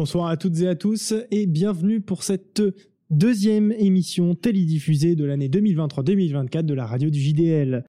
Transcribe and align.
Bonsoir 0.00 0.28
à 0.28 0.38
toutes 0.38 0.58
et 0.60 0.66
à 0.66 0.74
tous 0.74 1.12
et 1.30 1.44
bienvenue 1.44 2.00
pour 2.00 2.22
cette 2.22 2.62
deuxième 3.10 3.70
émission 3.72 4.34
télédiffusée 4.34 5.14
de 5.14 5.26
l'année 5.26 5.50
2023-2024 5.50 6.62
de 6.62 6.72
la 6.72 6.86
radio 6.86 7.10
du 7.10 7.20
JDL. 7.20 7.84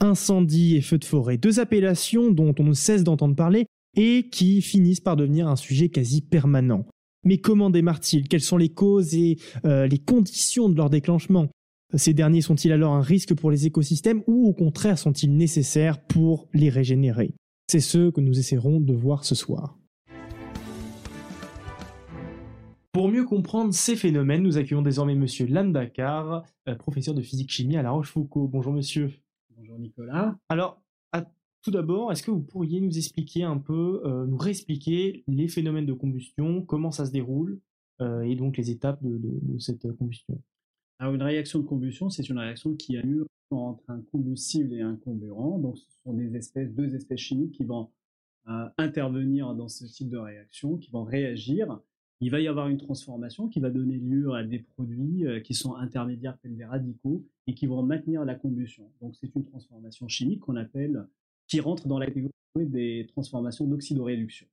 Incendie 0.00 0.76
et 0.76 0.80
feux 0.80 0.96
de 0.96 1.04
forêt, 1.04 1.36
deux 1.36 1.60
appellations 1.60 2.30
dont 2.30 2.54
on 2.58 2.64
ne 2.64 2.72
cesse 2.72 3.04
d'entendre 3.04 3.36
parler 3.36 3.66
et 3.98 4.30
qui 4.30 4.62
finissent 4.62 5.02
par 5.02 5.14
devenir 5.14 5.46
un 5.46 5.56
sujet 5.56 5.90
quasi 5.90 6.22
permanent. 6.22 6.86
Mais 7.22 7.36
comment 7.36 7.68
démarrent-ils 7.68 8.28
Quelles 8.28 8.40
sont 8.40 8.56
les 8.56 8.70
causes 8.70 9.14
et 9.14 9.36
euh, 9.66 9.86
les 9.86 9.98
conditions 9.98 10.70
de 10.70 10.76
leur 10.78 10.88
déclenchement? 10.88 11.48
Ces 11.94 12.14
derniers 12.14 12.40
sont-ils 12.40 12.72
alors 12.72 12.94
un 12.94 13.02
risque 13.02 13.34
pour 13.34 13.50
les 13.50 13.66
écosystèmes 13.66 14.22
ou 14.26 14.48
au 14.48 14.54
contraire 14.54 14.96
sont-ils 14.96 15.36
nécessaires 15.36 16.02
pour 16.02 16.48
les 16.54 16.70
régénérer? 16.70 17.34
C'est 17.70 17.80
ce 17.80 18.08
que 18.08 18.22
nous 18.22 18.38
essaierons 18.38 18.80
de 18.80 18.94
voir 18.94 19.26
ce 19.26 19.34
soir. 19.34 19.76
Pour 22.92 23.08
mieux 23.08 23.24
comprendre 23.24 23.72
ces 23.72 23.96
phénomènes, 23.96 24.42
nous 24.42 24.58
accueillons 24.58 24.82
désormais 24.82 25.14
Monsieur 25.14 25.46
Landakar, 25.46 26.44
euh, 26.68 26.74
professeur 26.74 27.14
de 27.14 27.22
physique-chimie 27.22 27.78
à 27.78 27.82
La 27.82 27.90
Rochefoucauld. 27.90 28.50
Bonjour 28.50 28.74
Monsieur. 28.74 29.10
Bonjour 29.56 29.78
Nicolas. 29.78 30.36
Alors, 30.50 30.78
tout 31.62 31.70
d'abord, 31.70 32.12
est-ce 32.12 32.22
que 32.22 32.30
vous 32.30 32.42
pourriez 32.42 32.82
nous 32.82 32.98
expliquer 32.98 33.44
un 33.44 33.56
peu, 33.56 34.02
euh, 34.04 34.26
nous 34.26 34.36
réexpliquer 34.36 35.24
les 35.26 35.48
phénomènes 35.48 35.86
de 35.86 35.94
combustion, 35.94 36.60
comment 36.60 36.90
ça 36.90 37.06
se 37.06 37.12
déroule, 37.12 37.60
euh, 38.02 38.20
et 38.22 38.36
donc 38.36 38.58
les 38.58 38.70
étapes 38.70 39.02
de, 39.02 39.58
cette 39.58 39.90
combustion? 39.92 40.38
Alors, 40.98 41.14
une 41.14 41.22
réaction 41.22 41.60
de 41.60 41.64
combustion, 41.64 42.10
c'est 42.10 42.28
une 42.28 42.38
réaction 42.38 42.74
qui 42.74 42.98
a 42.98 43.00
lieu 43.00 43.26
entre 43.50 43.88
un 43.88 44.02
combustible 44.02 44.74
et 44.74 44.82
un 44.82 44.96
comburant. 44.96 45.58
Donc, 45.58 45.78
ce 45.78 45.86
sont 46.04 46.12
des 46.12 46.36
espèces, 46.36 46.70
deux 46.74 46.94
espèces 46.94 47.20
chimiques 47.20 47.52
qui 47.52 47.64
vont 47.64 47.88
intervenir 48.76 49.54
dans 49.54 49.68
ce 49.68 49.86
type 49.86 50.10
de 50.10 50.18
réaction, 50.18 50.76
qui 50.76 50.90
vont 50.90 51.04
réagir 51.04 51.80
il 52.22 52.30
va 52.30 52.40
y 52.40 52.46
avoir 52.46 52.68
une 52.68 52.78
transformation 52.78 53.48
qui 53.48 53.58
va 53.58 53.68
donner 53.68 53.98
lieu 53.98 54.32
à 54.32 54.44
des 54.44 54.60
produits 54.60 55.26
euh, 55.26 55.40
qui 55.40 55.54
sont 55.54 55.74
intermédiaires 55.74 56.38
tels 56.38 56.56
des 56.56 56.64
radicaux 56.64 57.26
et 57.48 57.54
qui 57.54 57.66
vont 57.66 57.82
maintenir 57.82 58.24
la 58.24 58.36
combustion. 58.36 58.88
Donc 59.00 59.16
c'est 59.16 59.34
une 59.34 59.44
transformation 59.44 60.06
chimique 60.06 60.40
qu'on 60.40 60.54
appelle, 60.54 61.04
qui 61.48 61.58
rentre 61.58 61.88
dans 61.88 61.98
la 61.98 62.06
catégorie 62.06 62.32
des 62.56 63.06
transformations 63.08 63.66
d'oxydoréduction. 63.66 64.46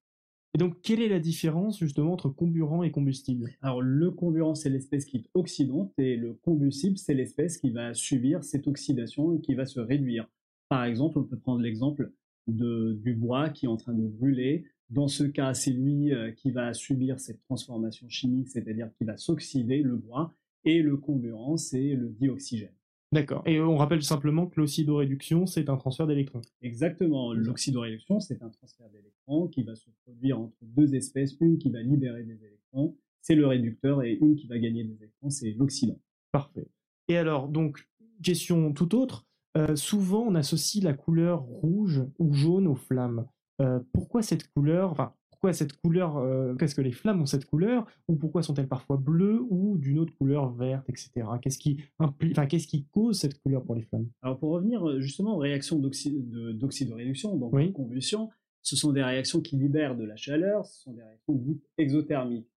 Et 0.55 0.57
donc, 0.57 0.81
quelle 0.81 0.99
est 0.99 1.09
la 1.09 1.19
différence 1.19 1.77
justement 1.77 2.13
entre 2.13 2.29
comburant 2.29 2.81
et 2.81 2.89
combustible? 2.89 3.51
Alors, 3.61 3.83
le 3.83 4.09
comburant, 4.09 4.55
c'est 4.55 4.71
l'espèce 4.71 5.05
qui 5.05 5.17
est 5.17 5.29
oxydante 5.35 5.93
et 5.99 6.15
le 6.15 6.33
combustible, 6.33 6.97
c'est 6.97 7.13
l'espèce 7.13 7.59
qui 7.59 7.69
va 7.69 7.93
subir 7.93 8.43
cette 8.43 8.67
oxydation 8.67 9.35
et 9.35 9.41
qui 9.41 9.53
va 9.53 9.67
se 9.67 9.79
réduire. 9.79 10.27
Par 10.67 10.85
exemple, 10.85 11.19
on 11.19 11.23
peut 11.23 11.37
prendre 11.37 11.61
l'exemple 11.61 12.11
du 12.47 13.13
bois 13.13 13.49
qui 13.49 13.65
est 13.65 13.69
en 13.69 13.77
train 13.77 13.93
de 13.93 14.07
brûler. 14.07 14.65
Dans 14.89 15.07
ce 15.07 15.23
cas, 15.23 15.53
c'est 15.53 15.71
lui 15.71 16.13
euh, 16.13 16.31
qui 16.31 16.51
va 16.51 16.73
subir 16.73 17.19
cette 17.19 17.41
transformation 17.41 18.09
chimique, 18.09 18.49
c'est-à-dire 18.49 18.89
qui 18.97 19.03
va 19.03 19.17
s'oxyder, 19.17 19.83
le 19.83 19.95
bois, 19.95 20.33
et 20.65 20.81
le 20.81 20.97
comburant, 20.97 21.57
c'est 21.57 21.93
le 21.93 22.09
dioxygène. 22.09 22.73
D'accord. 23.11 23.41
Et 23.45 23.59
on 23.59 23.75
rappelle 23.75 24.03
simplement 24.03 24.45
que 24.45 24.59
l'oxydoréduction, 24.59 25.47
c'est 25.47 25.69
un 25.69 25.77
transfert 25.77 26.05
d'électrons. 26.05 26.41
Exactement. 26.61 27.33
L'oxydoréduction, 27.33 28.19
c'est 28.19 28.41
un 28.43 28.49
transfert 28.49 28.87
d'électrons 28.89 29.47
qui 29.47 29.63
va 29.63 29.75
se 29.75 29.89
produire 30.05 30.39
entre 30.39 30.57
deux 30.61 30.93
espèces, 30.93 31.35
une 31.39 31.57
qui 31.57 31.71
va 31.71 31.81
libérer 31.81 32.23
des 32.23 32.43
électrons, 32.43 32.95
c'est 33.21 33.35
le 33.35 33.47
réducteur, 33.47 34.03
et 34.03 34.17
une 34.21 34.35
qui 34.35 34.47
va 34.47 34.59
gagner 34.59 34.83
des 34.83 34.95
électrons, 34.95 35.29
c'est 35.29 35.51
l'oxydant. 35.51 35.99
Parfait. 36.31 36.67
Et 37.07 37.17
alors, 37.17 37.47
donc, 37.47 37.87
question 38.23 38.73
tout 38.73 38.95
autre, 38.95 39.25
euh, 39.57 39.75
souvent 39.75 40.25
on 40.27 40.35
associe 40.35 40.83
la 40.83 40.93
couleur 40.93 41.41
rouge 41.41 42.03
ou 42.19 42.33
jaune 42.33 42.67
aux 42.67 42.75
flammes. 42.75 43.27
Euh, 43.61 43.79
pourquoi 43.93 44.21
cette 44.21 44.47
couleur, 44.51 44.91
enfin, 44.91 45.13
pourquoi 45.29 45.53
cette 45.53 45.73
couleur, 45.73 46.17
euh, 46.17 46.55
qu'est-ce 46.55 46.75
que 46.75 46.81
les 46.81 46.91
flammes 46.91 47.21
ont 47.21 47.25
cette 47.25 47.45
couleur, 47.45 47.85
ou 48.07 48.15
pourquoi 48.15 48.43
sont-elles 48.43 48.67
parfois 48.67 48.97
bleues 48.97 49.41
ou 49.49 49.77
d'une 49.77 49.99
autre 49.99 50.13
couleur 50.17 50.51
verte, 50.51 50.89
etc. 50.89 51.11
Qu'est-ce 51.41 51.57
qui, 51.57 51.81
enfin, 51.99 52.45
qu'est-ce 52.45 52.67
qui 52.67 52.85
cause 52.85 53.19
cette 53.19 53.41
couleur 53.41 53.63
pour 53.63 53.75
les 53.75 53.83
flammes? 53.83 54.07
Alors 54.21 54.37
pour 54.37 54.51
revenir 54.51 54.87
euh, 54.87 54.99
justement 54.99 55.35
aux 55.35 55.39
réactions 55.39 55.79
d'oxydoréduction, 55.79 57.37
donc 57.37 57.57
de 57.57 57.71
combustion, 57.71 58.29
ce 58.61 58.75
sont 58.75 58.91
des 58.91 59.03
réactions 59.03 59.41
qui 59.41 59.55
libèrent 59.55 59.95
de 59.95 60.03
la 60.03 60.15
chaleur, 60.15 60.65
ce 60.65 60.83
sont 60.83 60.93
des 60.93 61.03
réactions 61.03 61.35
dites 61.35 61.69
exothermiques. 61.77 62.49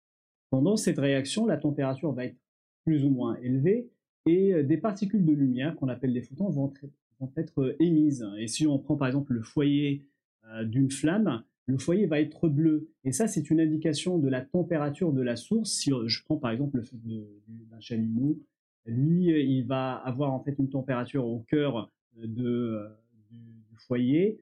Pendant 0.51 0.77
cette 0.77 0.99
réaction, 0.99 1.47
la 1.47 1.57
température 1.57 2.13
va 2.13 2.25
être 2.25 2.37
plus 2.85 3.05
ou 3.05 3.11
moins 3.11 3.37
élevée 3.37 3.91
et 4.27 4.63
des 4.65 4.77
particules 4.79 5.25
de 5.25 5.33
lumière 5.33 5.77
qu'on 5.77 5.89
appelle 5.89 6.13
des 6.13 6.23
photons 6.23 6.49
vont 6.49 6.73
vont 7.21 7.33
être 7.37 7.77
émises. 7.79 8.27
Et 8.39 8.49
si 8.49 8.67
on 8.67 8.79
prend 8.79 8.97
par 8.97 9.07
exemple 9.07 9.35
le 9.35 9.43
foyer 9.43 10.03
euh, 10.03 10.10
d'une 10.65 10.91
flamme, 10.91 11.43
le 11.67 11.79
foyer 11.79 12.07
va 12.07 12.21
être 12.21 12.49
bleu. 12.49 12.89
Et 13.05 13.13
ça, 13.13 13.29
c'est 13.29 13.51
une 13.51 13.61
indication 13.61 14.19
de 14.19 14.29
la 14.29 14.41
température 14.41 15.13
de 15.13 15.23
la 15.23 15.37
source. 15.37 15.71
Si 15.71 15.91
je 16.07 16.25
prends 16.25 16.37
par 16.37 16.51
exemple 16.51 16.79
le 16.79 16.83
feu 16.83 16.97
d'un 17.49 17.81
chalumeau, 17.81 18.39
lui, 18.87 19.27
il 19.27 19.67
va 19.67 19.95
avoir 19.95 20.33
en 20.33 20.41
fait 20.41 20.57
une 20.59 20.69
température 20.69 21.27
au 21.27 21.41
cœur 21.41 21.91
euh, 22.19 22.27
euh, 22.27 22.89
du, 23.71 23.77
foyer 23.87 24.39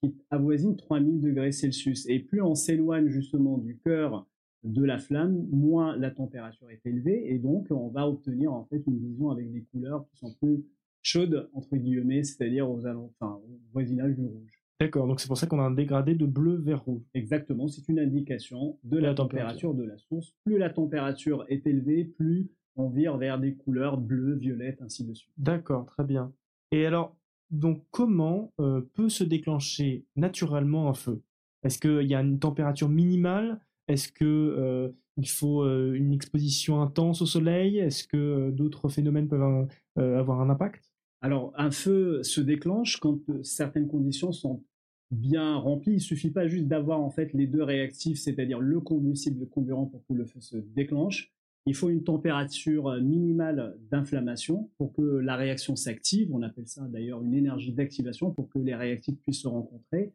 qui 0.00 0.14
avoisine 0.30 0.76
3000 0.76 1.20
degrés 1.20 1.52
Celsius. 1.52 2.08
Et 2.08 2.20
plus 2.20 2.42
on 2.42 2.54
s'éloigne 2.54 3.08
justement 3.08 3.58
du 3.58 3.78
cœur 3.78 4.26
de 4.62 4.84
la 4.84 4.98
flamme, 4.98 5.46
moins 5.50 5.96
la 5.96 6.10
température 6.10 6.70
est 6.70 6.84
élevée. 6.84 7.32
Et 7.32 7.38
donc, 7.38 7.68
on 7.70 7.88
va 7.88 8.08
obtenir 8.08 8.52
en 8.52 8.64
fait 8.64 8.82
une 8.86 8.98
vision 8.98 9.30
avec 9.30 9.50
des 9.52 9.62
couleurs 9.62 10.06
qui 10.08 10.16
sont 10.18 10.34
plus 10.34 10.64
chaudes, 11.02 11.48
entre 11.52 11.76
guillemets, 11.76 12.24
c'est-à-dire 12.24 12.68
aux, 12.68 12.84
enfin, 12.86 13.40
au 13.44 13.58
voisinage 13.72 14.14
du 14.14 14.24
rouge. 14.24 14.55
D'accord, 14.78 15.06
donc 15.06 15.20
c'est 15.20 15.28
pour 15.28 15.38
ça 15.38 15.46
qu'on 15.46 15.58
a 15.58 15.62
un 15.62 15.70
dégradé 15.70 16.14
de 16.14 16.26
bleu 16.26 16.56
vers 16.56 16.84
rouge. 16.84 17.02
Exactement, 17.14 17.66
c'est 17.66 17.88
une 17.88 17.98
indication 17.98 18.78
de 18.84 18.98
la, 18.98 19.14
température. 19.14 19.74
de 19.74 19.84
la 19.84 19.96
source. 19.96 20.34
Plus 20.44 20.58
la 20.58 20.68
température 20.68 21.44
est 21.48 21.66
élevée, 21.66 22.04
plus 22.04 22.50
on 22.76 22.90
vire 22.90 23.16
vers 23.16 23.38
des 23.38 23.54
couleurs 23.54 23.96
bleues, 23.96 24.34
violettes, 24.34 24.82
ainsi 24.82 25.04
de 25.04 25.14
suite. 25.14 25.32
D'accord, 25.38 25.86
très 25.86 26.04
bien. 26.04 26.30
Et 26.72 26.84
alors, 26.84 27.16
donc 27.50 27.84
comment 27.90 28.52
euh, 28.60 28.82
peut 28.94 29.08
se 29.08 29.24
déclencher 29.24 30.04
naturellement 30.14 30.90
un 30.90 30.94
feu? 30.94 31.22
Est-ce 31.62 31.78
qu'il 31.78 32.06
y 32.06 32.14
a 32.14 32.20
une 32.20 32.38
température 32.38 32.90
minimale? 32.90 33.60
Est-ce 33.88 34.12
que 34.12 34.24
euh, 34.24 34.90
il 35.16 35.28
faut 35.28 35.62
euh, 35.62 35.94
une 35.94 36.12
exposition 36.12 36.82
intense 36.82 37.22
au 37.22 37.26
soleil? 37.26 37.78
Est-ce 37.78 38.06
que 38.06 38.50
d'autres 38.50 38.90
phénomènes 38.90 39.28
peuvent 39.28 39.68
avoir 39.96 40.40
un 40.40 40.50
impact? 40.50 40.85
Alors, 41.22 41.52
un 41.56 41.70
feu 41.70 42.22
se 42.22 42.40
déclenche 42.40 42.98
quand 42.98 43.18
euh, 43.30 43.42
certaines 43.42 43.88
conditions 43.88 44.32
sont 44.32 44.62
bien 45.10 45.56
remplies. 45.56 45.94
Il 45.94 46.00
suffit 46.00 46.30
pas 46.30 46.46
juste 46.46 46.66
d'avoir 46.66 47.00
en 47.00 47.10
fait 47.10 47.32
les 47.32 47.46
deux 47.46 47.62
réactifs, 47.62 48.18
c'est-à-dire 48.18 48.60
le 48.60 48.80
combustible 48.80 49.38
et 49.38 49.40
le 49.40 49.46
comburant 49.46 49.86
pour 49.86 50.04
que 50.06 50.12
le 50.12 50.26
feu 50.26 50.40
se 50.40 50.56
déclenche. 50.56 51.32
Il 51.64 51.74
faut 51.74 51.88
une 51.88 52.04
température 52.04 52.88
euh, 52.88 53.00
minimale 53.00 53.76
d'inflammation 53.90 54.70
pour 54.78 54.92
que 54.92 55.02
la 55.02 55.36
réaction 55.36 55.74
s'active. 55.74 56.34
On 56.34 56.42
appelle 56.42 56.68
ça 56.68 56.82
d'ailleurs 56.82 57.22
une 57.22 57.34
énergie 57.34 57.72
d'activation 57.72 58.30
pour 58.30 58.48
que 58.48 58.58
les 58.58 58.74
réactifs 58.74 59.18
puissent 59.20 59.42
se 59.42 59.48
rencontrer. 59.48 60.12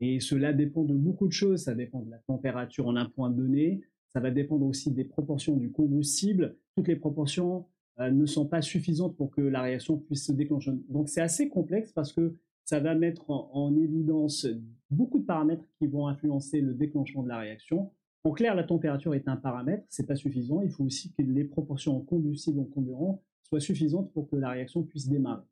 Et 0.00 0.20
cela 0.20 0.52
dépend 0.52 0.84
de 0.84 0.94
beaucoup 0.94 1.26
de 1.26 1.32
choses. 1.32 1.62
Ça 1.62 1.74
dépend 1.74 2.02
de 2.02 2.10
la 2.10 2.18
température 2.18 2.86
en 2.86 2.96
un 2.96 3.08
point 3.08 3.30
donné. 3.30 3.80
Ça 4.08 4.20
va 4.20 4.30
dépendre 4.30 4.66
aussi 4.66 4.92
des 4.92 5.04
proportions 5.04 5.56
du 5.56 5.72
combustible. 5.72 6.56
Toutes 6.76 6.88
les 6.88 6.96
proportions 6.96 7.66
ne 7.98 8.26
sont 8.26 8.46
pas 8.46 8.62
suffisantes 8.62 9.16
pour 9.16 9.30
que 9.30 9.40
la 9.40 9.62
réaction 9.62 9.98
puisse 9.98 10.26
se 10.26 10.32
déclencher. 10.32 10.72
Donc 10.88 11.08
c'est 11.08 11.20
assez 11.20 11.48
complexe 11.48 11.92
parce 11.92 12.12
que 12.12 12.34
ça 12.64 12.80
va 12.80 12.94
mettre 12.94 13.30
en, 13.30 13.76
évidence 13.76 14.46
beaucoup 14.90 15.18
de 15.18 15.24
paramètres 15.24 15.64
qui 15.78 15.86
vont 15.86 16.08
influencer 16.08 16.60
le 16.60 16.74
déclenchement 16.74 17.22
de 17.22 17.28
la 17.28 17.38
réaction. 17.38 17.92
En 18.24 18.30
clair, 18.30 18.54
la 18.54 18.64
température 18.64 19.14
est 19.14 19.28
un 19.28 19.36
paramètre, 19.36 19.84
c'est 19.90 20.06
pas 20.06 20.16
suffisant. 20.16 20.62
Il 20.62 20.70
faut 20.70 20.84
aussi 20.84 21.12
que 21.12 21.22
les 21.22 21.44
proportions 21.44 21.96
en 21.96 22.00
combustible 22.00 22.60
en 22.60 22.64
comburant 22.64 23.22
soient 23.42 23.60
suffisantes 23.60 24.10
pour 24.12 24.28
que 24.30 24.36
la 24.36 24.50
réaction 24.50 24.82
puisse 24.82 25.08
démarrer. 25.08 25.42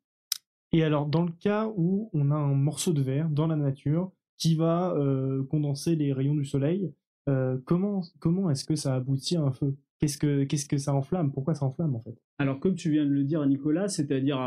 Et 0.71 0.83
alors, 0.83 1.05
dans 1.05 1.23
le 1.23 1.31
cas 1.31 1.71
où 1.77 2.09
on 2.13 2.31
a 2.31 2.35
un 2.35 2.55
morceau 2.55 2.93
de 2.93 3.01
verre 3.03 3.29
dans 3.29 3.45
la 3.45 3.55
nature 3.55 4.11
qui 4.37 4.55
va 4.55 4.91
euh, 4.95 5.43
condenser 5.43 5.95
les 5.95 6.13
rayons 6.13 6.33
du 6.33 6.45
soleil, 6.45 6.91
euh, 7.29 7.59
comment, 7.65 8.01
comment 8.19 8.49
est-ce 8.49 8.65
que 8.65 8.75
ça 8.75 8.95
aboutit 8.95 9.37
à 9.37 9.43
un 9.43 9.51
feu? 9.51 9.77
Qu'est-ce 9.99 10.17
que, 10.17 10.43
qu'est-ce 10.45 10.65
que 10.65 10.79
ça 10.79 10.95
enflamme? 10.95 11.31
Pourquoi 11.31 11.53
ça 11.53 11.65
enflamme 11.65 11.95
en 11.95 12.01
fait? 12.01 12.19
Alors 12.39 12.59
comme 12.59 12.75
tu 12.75 12.89
viens 12.89 13.05
de 13.05 13.11
le 13.11 13.23
dire 13.23 13.45
Nicolas, 13.45 13.87
c'est-à-dire 13.87 14.37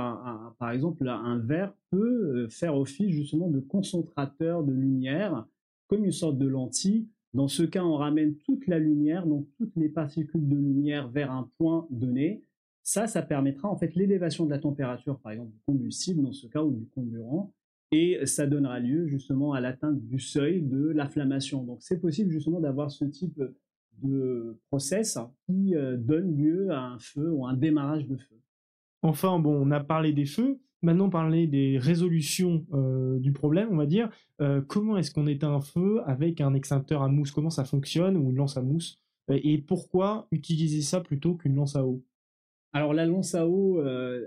par 0.58 0.70
exemple 0.70 1.08
un 1.08 1.38
verre 1.38 1.72
peut 1.90 2.44
euh, 2.44 2.48
faire 2.48 2.76
office 2.76 3.10
justement 3.10 3.48
de 3.48 3.60
concentrateur 3.60 4.64
de 4.64 4.72
lumière, 4.72 5.46
comme 5.86 6.04
une 6.04 6.12
sorte 6.12 6.38
de 6.38 6.46
lentille. 6.46 7.08
Dans 7.32 7.48
ce 7.48 7.62
cas, 7.62 7.84
on 7.84 7.96
ramène 7.96 8.34
toute 8.44 8.66
la 8.66 8.78
lumière, 8.78 9.26
donc 9.26 9.46
toutes 9.56 9.76
les 9.76 9.88
particules 9.88 10.48
de 10.48 10.56
lumière 10.56 11.08
vers 11.08 11.30
un 11.30 11.50
point 11.58 11.86
donné. 11.90 12.42
Ça, 12.82 13.06
ça 13.06 13.22
permettra 13.22 13.68
en 13.68 13.76
fait 13.76 13.94
l'élévation 13.94 14.46
de 14.46 14.50
la 14.50 14.58
température, 14.58 15.18
par 15.20 15.32
exemple 15.32 15.52
du 15.52 15.58
combustible 15.66 16.22
dans 16.22 16.32
ce 16.32 16.46
cas 16.46 16.62
ou 16.62 16.72
du 16.72 16.86
comburant, 16.86 17.52
et 17.92 18.24
ça 18.26 18.46
donnera 18.46 18.80
lieu 18.80 19.06
justement 19.06 19.52
à 19.52 19.60
l'atteinte 19.60 20.00
du 20.00 20.18
seuil 20.18 20.62
de 20.62 20.88
l'inflammation. 20.88 21.62
Donc 21.62 21.78
c'est 21.82 22.00
possible 22.00 22.30
justement 22.30 22.60
d'avoir 22.60 22.90
ce 22.90 23.04
type 23.04 23.40
de 24.02 24.58
process 24.68 25.18
qui 25.46 25.74
euh, 25.74 25.96
donne 25.96 26.36
lieu 26.36 26.70
à 26.70 26.80
un 26.80 26.98
feu 26.98 27.30
ou 27.30 27.46
un 27.46 27.54
démarrage 27.54 28.06
de 28.06 28.16
feu. 28.16 28.36
Enfin, 29.02 29.38
bon, 29.38 29.54
on 29.54 29.70
a 29.70 29.80
parlé 29.80 30.12
des 30.12 30.26
feux, 30.26 30.58
maintenant 30.82 31.08
parler 31.08 31.46
des 31.46 31.78
résolutions 31.78 32.66
du 33.18 33.32
problème, 33.32 33.68
on 33.70 33.76
va 33.76 33.86
dire. 33.86 34.08
comment 34.66 34.96
est-ce 34.96 35.12
qu'on 35.12 35.26
éteint 35.26 35.52
un 35.52 35.60
feu 35.60 36.00
avec 36.06 36.40
un 36.40 36.54
extincteur 36.54 37.02
à 37.02 37.08
mousse? 37.08 37.30
Comment 37.30 37.50
ça 37.50 37.64
fonctionne 37.64 38.16
ou 38.16 38.30
une 38.30 38.36
lance 38.36 38.56
à 38.56 38.62
mousse? 38.62 39.00
Et 39.28 39.58
pourquoi 39.58 40.26
utiliser 40.32 40.80
ça 40.80 41.00
plutôt 41.00 41.34
qu'une 41.34 41.54
lance 41.54 41.76
à 41.76 41.86
eau? 41.86 42.02
Alors 42.72 42.94
la 42.94 43.06
lance 43.06 43.34
à 43.36 43.46
eau, 43.46 43.80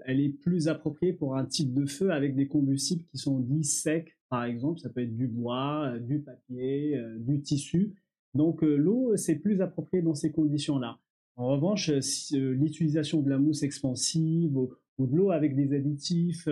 elle 0.06 0.22
est 0.22 0.30
plus 0.30 0.70
appropriée 0.70 1.14
pour 1.14 1.36
un 1.36 1.46
type 1.46 1.74
de 1.74 1.86
feu 1.86 2.12
avec 2.12 2.36
des 2.36 2.48
combustibles 2.48 3.04
qui 3.12 3.18
sont 3.18 3.40
dits 3.40 3.66
secs, 3.66 4.16
par 4.30 4.46
exemple. 4.46 4.80
Ça 4.80 4.90
peut 4.90 5.02
être 5.02 5.16
du 5.16 5.28
bois, 5.28 5.98
du 6.00 6.20
papier, 6.20 7.02
du 7.18 7.42
tissu. 7.42 7.96
Donc 8.34 8.62
l'eau, 8.62 9.16
c'est 9.16 9.36
plus 9.36 9.62
approprié 9.62 10.02
dans 10.04 10.16
ces 10.16 10.32
conditions-là. 10.32 11.00
En 11.36 11.48
revanche, 11.48 11.90
l'utilisation 12.34 13.22
de 13.22 13.30
la 13.30 13.38
mousse 13.38 13.64
expansive 13.64 14.58
ou, 14.58 14.72
de 15.00 15.16
l'eau 15.16 15.32
avec 15.32 15.56
des 15.56 15.74
additifs, 15.74 16.50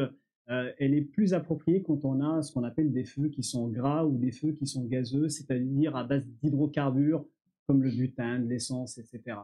elle 0.48 0.94
est 0.94 1.02
plus 1.02 1.34
appropriée 1.34 1.84
quand 1.84 2.06
on 2.06 2.22
a 2.22 2.42
ce 2.42 2.54
qu'on 2.54 2.64
appelle 2.64 2.94
des 2.94 3.04
feux 3.04 3.28
qui 3.28 3.44
sont 3.44 3.68
gras 3.68 4.06
ou 4.06 4.18
des 4.18 4.32
feux 4.32 4.54
qui 4.54 4.66
sont 4.66 4.86
gazeux, 4.86 5.28
c'est-à-dire 5.28 5.96
à 5.96 6.06
base 6.06 6.26
d'hydrocarbures 6.42 7.26
comme 7.68 7.84
le 7.84 7.92
butane, 7.92 8.48
l'essence, 8.48 8.98
etc. 8.98 9.38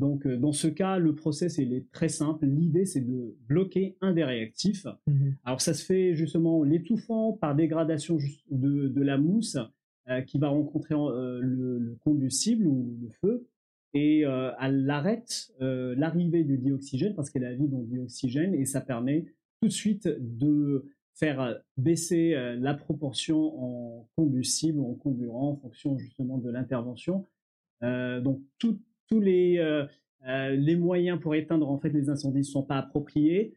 Donc, 0.00 0.26
dans 0.26 0.52
ce 0.52 0.66
cas, 0.66 0.98
le 0.98 1.14
process 1.14 1.58
est 1.58 1.84
très 1.92 2.08
simple. 2.08 2.46
L'idée, 2.46 2.86
c'est 2.86 3.02
de 3.02 3.36
bloquer 3.48 3.96
un 4.00 4.12
des 4.12 4.24
réactifs. 4.24 4.86
Mmh 5.06 5.32
Alors, 5.44 5.60
ça 5.60 5.74
se 5.74 5.84
fait 5.84 6.14
justement 6.14 6.62
l'étouffant 6.62 7.34
par 7.34 7.54
dégradation 7.54 8.18
de, 8.50 9.02
la 9.02 9.18
mousse 9.18 9.58
qui 10.26 10.38
va 10.38 10.48
rencontrer 10.48 10.94
le, 10.94 11.96
combustible 12.02 12.66
ou 12.66 12.96
le 13.02 13.10
feu 13.20 13.46
et 13.92 14.24
euh, 14.24 14.52
elle 14.60 14.88
arrête 14.88 15.52
euh, 15.60 15.94
l'arrivée 15.96 16.44
du 16.44 16.58
dioxygène 16.58 17.14
parce 17.14 17.30
qu'elle 17.30 17.44
a 17.44 17.54
dans 17.56 17.80
le 17.80 17.86
dioxygène 17.86 18.54
et 18.54 18.64
ça 18.64 18.80
permet 18.80 19.26
tout 19.60 19.68
de 19.68 19.72
suite 19.72 20.08
de 20.20 20.84
faire 21.14 21.60
baisser 21.76 22.34
euh, 22.34 22.56
la 22.56 22.74
proportion 22.74 23.62
en 23.62 24.08
combustible 24.14 24.78
ou 24.78 24.90
en 24.90 24.94
comburant 24.94 25.50
en 25.50 25.56
fonction 25.56 25.98
justement 25.98 26.38
de 26.38 26.50
l'intervention. 26.50 27.26
donc 27.82 28.40
tous 28.58 29.20
les, 29.20 29.86
les 30.24 30.76
moyens 30.76 31.18
pour 31.18 31.34
éteindre 31.34 31.68
en 31.68 31.78
fait 31.78 31.90
les 31.90 32.10
incendies 32.10 32.38
ne 32.38 32.44
sont 32.44 32.62
pas 32.62 32.78
appropriés. 32.78 33.54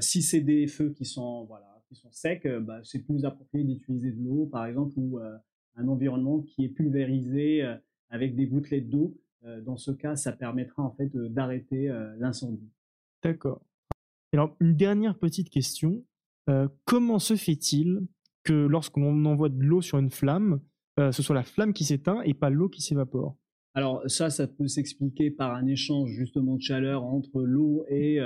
si 0.00 0.20
c'est 0.20 0.42
des 0.42 0.66
feux 0.66 0.90
qui 0.90 1.06
sont 1.06 1.44
voilà 1.44 1.70
qui 1.88 1.94
sont 1.94 2.10
secs, 2.12 2.46
bah, 2.60 2.80
c'est 2.82 2.98
plus 2.98 3.24
approprié 3.24 3.64
d'utiliser 3.64 4.10
de 4.10 4.22
l'eau 4.22 4.46
par 4.46 4.66
exemple 4.66 4.92
ou 4.98 5.18
un 5.76 5.88
environnement 5.88 6.40
qui 6.40 6.64
est 6.64 6.68
pulvérisé 6.68 7.62
avec 8.10 8.36
des 8.36 8.46
gouttelettes 8.46 8.88
d'eau 8.88 9.16
euh, 9.46 9.60
dans 9.60 9.76
ce 9.76 9.90
cas, 9.90 10.16
ça 10.16 10.32
permettra 10.32 10.82
en 10.82 10.90
fait 10.92 11.14
d'arrêter 11.14 11.88
euh, 11.88 12.14
l'incendie. 12.18 12.70
D'accord. 13.22 13.62
Alors, 14.32 14.56
une 14.60 14.74
dernière 14.74 15.18
petite 15.18 15.50
question. 15.50 16.02
Euh, 16.48 16.68
comment 16.84 17.18
se 17.18 17.36
fait-il 17.36 18.00
que 18.42 18.52
lorsqu'on 18.52 19.24
envoie 19.24 19.48
de 19.48 19.62
l'eau 19.62 19.80
sur 19.80 19.98
une 19.98 20.10
flamme, 20.10 20.60
ce 20.98 21.22
soit 21.22 21.34
la 21.34 21.42
flamme 21.42 21.72
qui 21.72 21.82
s'éteint 21.82 22.20
et 22.22 22.34
pas 22.34 22.50
l'eau 22.50 22.68
qui 22.68 22.80
s'évapore? 22.80 23.36
Alors 23.74 24.02
ça, 24.06 24.30
ça 24.30 24.46
peut 24.46 24.68
s'expliquer 24.68 25.30
par 25.30 25.54
un 25.54 25.66
échange 25.66 26.10
justement 26.10 26.54
de 26.56 26.60
chaleur 26.60 27.02
entre 27.02 27.42
l'eau 27.42 27.84
et, 27.88 28.20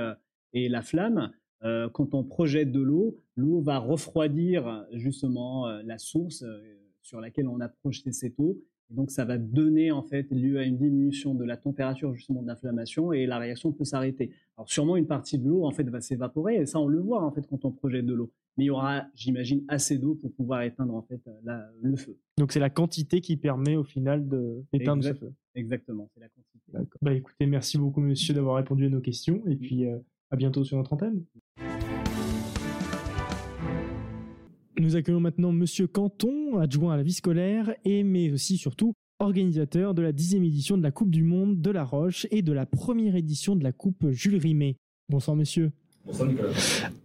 et 0.53 0.69
la 0.69 0.83
flamme. 0.83 1.33
quand 1.63 2.15
on 2.15 2.25
projette 2.25 2.73
de 2.73 2.81
l'eau, 2.81 3.17
l'eau 3.37 3.63
va 3.63 3.79
refroidir 3.79 4.85
justement 4.93 5.69
la 5.83 5.97
source 5.97 6.45
sur 7.09 7.21
laquelle 7.21 7.49
on 7.49 7.61
a 7.61 7.69
projeté 7.69 8.13
cette 8.13 8.39
eau 8.39 8.63
donc 8.91 9.11
ça 9.11 9.25
va 9.25 9.37
donner 9.37 9.91
en 9.91 10.03
fait 10.03 10.31
lieu 10.31 10.59
à 10.59 10.63
une 10.63 10.79
diminution 10.79 11.35
de 11.35 11.45
la 11.45 11.57
température 11.57 12.15
justement 12.15 12.43
de 12.43 12.47
l'inflammation 12.47 13.13
et 13.13 13.27
la 13.27 13.39
réaction 13.39 13.71
peut 13.71 13.85
s'arrêter. 13.85 14.31
Alors 14.57 14.69
sûrement 14.71 14.97
une 14.97 15.07
partie 15.07 15.39
de 15.39 15.47
l'eau 15.47 15.67
en 15.67 15.71
fait 15.71 15.85
va 15.85 16.01
s'évaporer 16.01 16.57
et 16.57 16.67
ça 16.67 16.81
on 16.81 16.89
le 16.89 16.99
voit 16.99 17.23
en 17.23 17.31
fait 17.31 17.47
quand 17.47 17.65
on 17.65 17.71
projette 17.71 18.07
de 18.07 18.15
l'eau. 18.15 18.33
Mais 18.57 18.65
il 18.65 18.67
y 18.69 18.71
aura, 18.71 19.05
j'imagine, 19.15 19.63
assez 19.69 19.99
d'eau 19.99 20.15
pour 20.15 20.33
pouvoir 20.33 20.63
éteindre 20.63 20.95
en 20.95 21.03
fait 21.03 21.21
le 21.83 21.97
feu. 21.97 22.17
Donc 22.39 22.51
c'est 22.51 22.61
la 22.61 22.71
quantité 22.71 23.21
qui 23.21 23.37
permet 23.37 23.77
au 23.77 23.85
final 23.85 24.27
d'éteindre 24.73 25.05
ce 25.05 25.13
feu. 25.13 25.33
Exactement, 25.55 26.09
c'est 26.15 26.21
la 26.21 26.29
quantité. 26.29 26.95
Bah 27.03 27.13
écoutez, 27.13 27.47
merci 27.47 27.79
beaucoup 27.79 28.01
monsieur 28.01 28.35
d'avoir 28.35 28.57
répondu 28.57 28.87
à 28.87 28.89
nos 28.89 29.01
questions 29.01 29.43
et 29.47 29.57
puis 29.57 29.87
euh, 29.87 29.99
à 30.31 30.37
bientôt 30.37 30.65
sur 30.65 30.77
notre 30.77 30.95
antenne. 30.95 31.25
Nous 34.81 34.95
accueillons 34.95 35.19
maintenant 35.19 35.51
Monsieur 35.51 35.89
Canton, 35.89 36.59
adjoint 36.59 36.95
à 36.95 36.97
la 36.97 37.03
vie 37.03 37.13
scolaire, 37.13 37.75
et 37.85 38.05
mais 38.05 38.31
aussi 38.31 38.57
surtout 38.59 38.93
organisateur 39.19 39.93
de 39.93 40.03
la 40.03 40.13
dixième 40.13 40.45
édition 40.45 40.79
de 40.79 40.85
la 40.85 40.93
Coupe 40.93 41.11
du 41.11 41.25
Monde 41.25 41.61
de 41.61 41.71
La 41.73 41.83
Roche 41.83 42.29
et 42.31 42.43
de 42.43 42.53
la 42.53 42.65
première 42.65 43.17
édition 43.17 43.57
de 43.57 43.65
la 43.65 43.73
Coupe 43.73 44.11
Jules 44.11 44.37
Rimet. 44.37 44.77
Bonsoir 45.09 45.37
monsieur. 45.37 45.73
Bonsoir 46.07 46.29
Nicolas. 46.29 46.53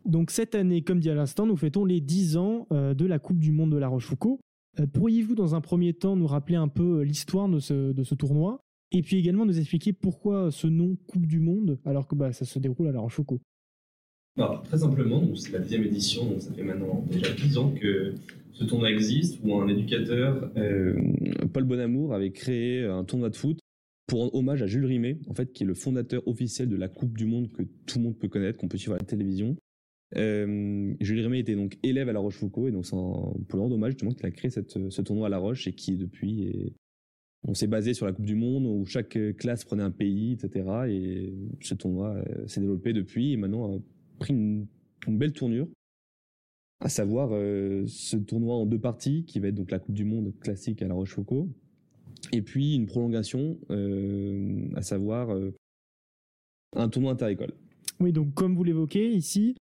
Donc 0.06 0.30
cette 0.30 0.54
année, 0.54 0.84
comme 0.84 1.00
dit 1.00 1.10
à 1.10 1.16
l'instant, 1.16 1.48
nous 1.48 1.58
fêtons 1.58 1.84
les 1.84 2.00
dix 2.00 2.38
ans 2.38 2.68
euh, 2.72 2.94
de 2.94 3.08
la 3.08 3.18
Coupe 3.18 3.40
du 3.40 3.52
Monde 3.52 3.72
de 3.72 3.78
La 3.78 3.88
Rochefoucauld. 3.88 4.38
Euh, 4.80 4.86
pourriez-vous 4.86 5.34
dans 5.34 5.56
un 5.56 5.62
premier 5.62 5.94
temps 5.94 6.16
nous 6.16 6.28
rappeler 6.28 6.58
un 6.58 6.68
peu 6.68 7.00
euh, 7.00 7.04
l'histoire 7.04 7.50
de 7.50 7.60
ce, 7.60 8.14
tournoi 8.14 8.60
et 8.92 9.02
puis 9.02 9.18
également 9.18 9.48
nous 9.48 9.58
expliquer 9.58 9.94
pourquoi 9.94 10.52
ce 10.52 10.68
nom 10.68 10.96
Coupe 11.08 11.26
du 11.26 11.40
Monde 11.40 11.80
alors 11.86 12.08
que 12.08 12.14
bah, 12.14 12.34
ça 12.34 12.46
se 12.46 12.60
déroule 12.60 12.90
à 12.90 12.92
La 12.92 13.00
Rochefoucauld 13.00 13.40
très 14.36 14.78
simplement, 14.78 15.36
c'est 15.36 15.52
la 15.52 15.60
deuxième 15.60 15.84
édition, 15.84 16.40
ça 16.40 16.52
fait 16.54 16.64
maintenant 16.64 17.06
déjà 17.10 17.32
10 17.32 17.58
ans 17.58 17.72
que 17.72 18.16
ce 18.54 18.64
tournoi 18.64 18.92
existe, 18.92 19.40
où 19.44 19.56
un 19.56 19.68
éducateur, 19.68 20.52
euh, 20.58 20.96
Paul 21.54 21.64
Bonamour, 21.64 22.14
avait 22.14 22.32
créé 22.32 22.84
un 22.84 23.04
tournoi 23.04 23.30
de 23.30 23.36
foot 23.36 23.60
pour 24.08 24.20
rendre 24.20 24.36
hommage 24.36 24.62
à 24.62 24.68
Jules 24.68 24.86
Rimet, 24.86 25.20
en 25.28 25.34
fait, 25.34 25.52
qui 25.54 25.64
est 25.64 25.66
le 25.66 25.74
fondateur 25.74 26.28
officiel 26.28 26.70
de 26.70 26.76
la 26.76 26.88
Coupe 26.88 27.18
du 27.18 27.26
Monde 27.26 27.52
que 27.52 27.64
tout 27.86 28.00
le 28.00 28.06
monde 28.06 28.18
peut 28.18 28.28
connaître, 28.28 28.60
qu'on 28.60 28.68
peut 28.68 28.78
suivre 28.78 28.96
à 28.96 29.00
la 29.00 29.06
télévision. 29.06 29.56
Euh, 30.16 30.94
Jules 31.00 31.22
Rimet 31.22 31.40
était 31.40 31.56
donc 31.56 31.78
élève 31.82 32.10
à 32.10 32.14
La 32.14 32.20
Rochefoucauld, 32.20 32.70
et 32.70 32.72
donc 32.72 32.86
c'est 32.86 32.92
pour 32.92 33.58
le 33.58 33.62
rendre 33.62 33.76
hommage 33.76 33.94
justement 33.94 34.12
qu'il 34.12 34.26
a 34.26 34.32
créé 34.32 34.52
ce 34.52 35.02
tournoi 35.02 35.28
à 35.28 35.30
La 35.30 35.40
Roche, 35.40 35.68
et 35.68 35.74
qui 35.74 35.98
depuis 35.98 36.74
on 37.46 37.54
s'est 37.54 37.68
basé 37.68 37.94
sur 37.94 38.06
la 38.06 38.14
Coupe 38.14 38.26
du 38.26 38.36
Monde 38.36 38.66
où 38.66 38.86
chaque 38.86 39.18
classe 39.38 39.66
prenait 39.66 39.84
un 39.84 39.92
pays, 39.92 40.34
etc. 40.34 40.66
Et 40.88 41.34
ce 41.62 41.74
tournoi 41.74 42.16
euh, 42.16 42.48
s'est 42.48 42.62
développé 42.62 42.94
depuis 42.94 43.34
et 43.34 43.38
maintenant 43.38 43.82
pris 44.20 44.34
une, 44.34 44.68
belle 45.08 45.34
tournure, 45.34 45.68
à 46.80 46.90
savoir 46.90 47.30
euh, 47.32 47.86
ce 47.88 48.18
tournoi 48.18 48.56
en 48.56 48.66
deux 48.66 48.80
parties, 48.80 49.26
qui 49.26 49.40
va 49.40 49.48
être 49.50 49.56
donc 49.56 49.72
la 49.72 49.80
Coupe 49.80 49.96
du 49.96 50.06
Monde 50.06 50.34
classique 50.40 50.82
à 50.82 50.88
La 50.88 50.94
Rochefoucauld, 50.94 51.50
et 52.32 52.42
puis 52.42 52.76
une 52.76 52.86
prolongation, 52.86 53.58
euh, 53.70 54.70
à 54.76 54.82
savoir 54.82 55.32
euh, 55.32 55.54
un 56.76 56.90
tournoi 56.90 57.12
interécole. 57.14 57.54
Oui, 58.00 58.12
donc 58.12 58.34
comme 58.34 58.56
vous 58.56 58.64
l'évoquez 58.64 59.12
ici, 59.12 59.56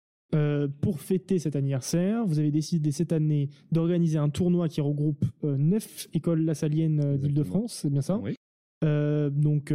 pour 0.80 1.00
fêter 1.00 1.38
cet 1.38 1.56
anniversaire, 1.56 2.24
vous 2.24 2.38
avez 2.38 2.50
décidé 2.50 2.90
cette 2.90 3.12
année 3.12 3.50
d'organiser 3.70 4.16
un 4.16 4.30
tournoi 4.30 4.66
qui 4.66 4.80
regroupe 4.80 5.26
neuf 5.42 6.08
écoles 6.14 6.46
lassaliennes 6.46 7.18
d'Île-de-France, 7.18 7.80
c'est 7.82 7.90
bien 7.90 8.00
ça 8.00 8.18
Oui. 8.18 8.34
donc, 8.80 9.74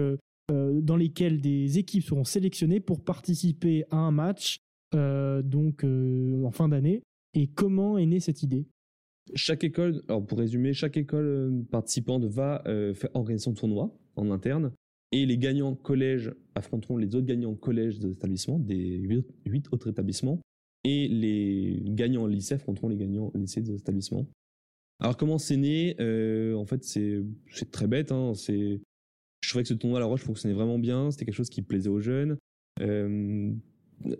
dans 0.49 0.95
lesquelles 0.95 1.41
des 1.41 1.77
équipes 1.77 2.01
seront 2.01 2.23
sélectionnées 2.23 2.79
pour 2.79 3.03
participer 3.03 3.85
à 3.91 3.97
un 3.97 4.09
match 4.09 4.57
donc 4.93 5.83
euh, 5.83 6.43
en 6.43 6.51
fin 6.51 6.69
d'année. 6.69 7.01
Et 7.33 7.47
comment 7.47 7.97
est 7.97 8.05
née 8.05 8.19
cette 8.19 8.43
idée? 8.43 8.65
Chaque 9.35 9.63
école, 9.63 10.03
alors 10.07 10.25
pour 10.25 10.39
résumer, 10.39 10.73
chaque 10.73 10.97
école 10.97 11.25
euh, 11.25 11.61
participante 11.69 12.23
va 12.25 12.63
faire 12.65 13.09
organiser 13.13 13.43
son 13.43 13.53
tournoi 13.53 13.93
en 14.15 14.31
interne 14.31 14.71
et 15.11 15.25
les 15.25 15.37
gagnants 15.37 15.75
collèges 15.75 16.33
affronteront 16.55 16.97
les 16.97 17.15
autres 17.15 17.27
gagnants 17.27 17.55
collèges 17.55 17.99
des 17.99 18.11
établissements, 18.11 18.59
des 18.59 18.97
huit 19.45 19.67
autres 19.71 19.89
établissements, 19.89 20.41
et 20.83 21.07
les 21.07 21.81
gagnants 21.85 22.27
lycée 22.27 22.55
affronteront 22.55 22.89
les 22.89 22.97
gagnants 22.97 23.31
lycée 23.35 23.61
des 23.61 23.75
établissements. 23.75 24.27
Alors 24.99 25.15
comment 25.15 25.37
c'est 25.37 25.57
né? 25.57 25.95
En 26.53 26.65
fait, 26.65 26.83
c'est 26.83 27.71
très 27.71 27.87
bête. 27.87 28.11
Hein, 28.11 28.33
je 28.35 28.79
trouvais 29.47 29.63
que 29.63 29.69
ce 29.69 29.75
tournoi 29.75 29.99
à 29.99 30.01
La 30.01 30.07
Roche 30.07 30.23
fonctionnait 30.23 30.55
vraiment 30.55 30.79
bien. 30.79 31.11
C'était 31.11 31.25
quelque 31.25 31.35
chose 31.35 31.49
qui 31.49 31.61
plaisait 31.61 31.89
aux 31.89 32.01
jeunes 32.01 32.37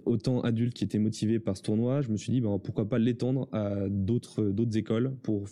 autant 0.05 0.41
adultes 0.41 0.74
qui 0.74 0.84
étaient 0.84 1.00
motivés 1.00 1.39
par 1.39 1.55
ce 1.55 1.62
tournoi, 1.62 2.01
je 2.01 2.10
me 2.10 2.17
suis 2.17 2.31
dit 2.31 2.41
ben, 2.41 2.60
pourquoi 2.60 2.89
pas 2.89 3.00
l'étendre 3.00 3.48
à 3.51 3.88
d'autres 3.89 4.53
écoles 4.75 5.13
pour 5.24 5.48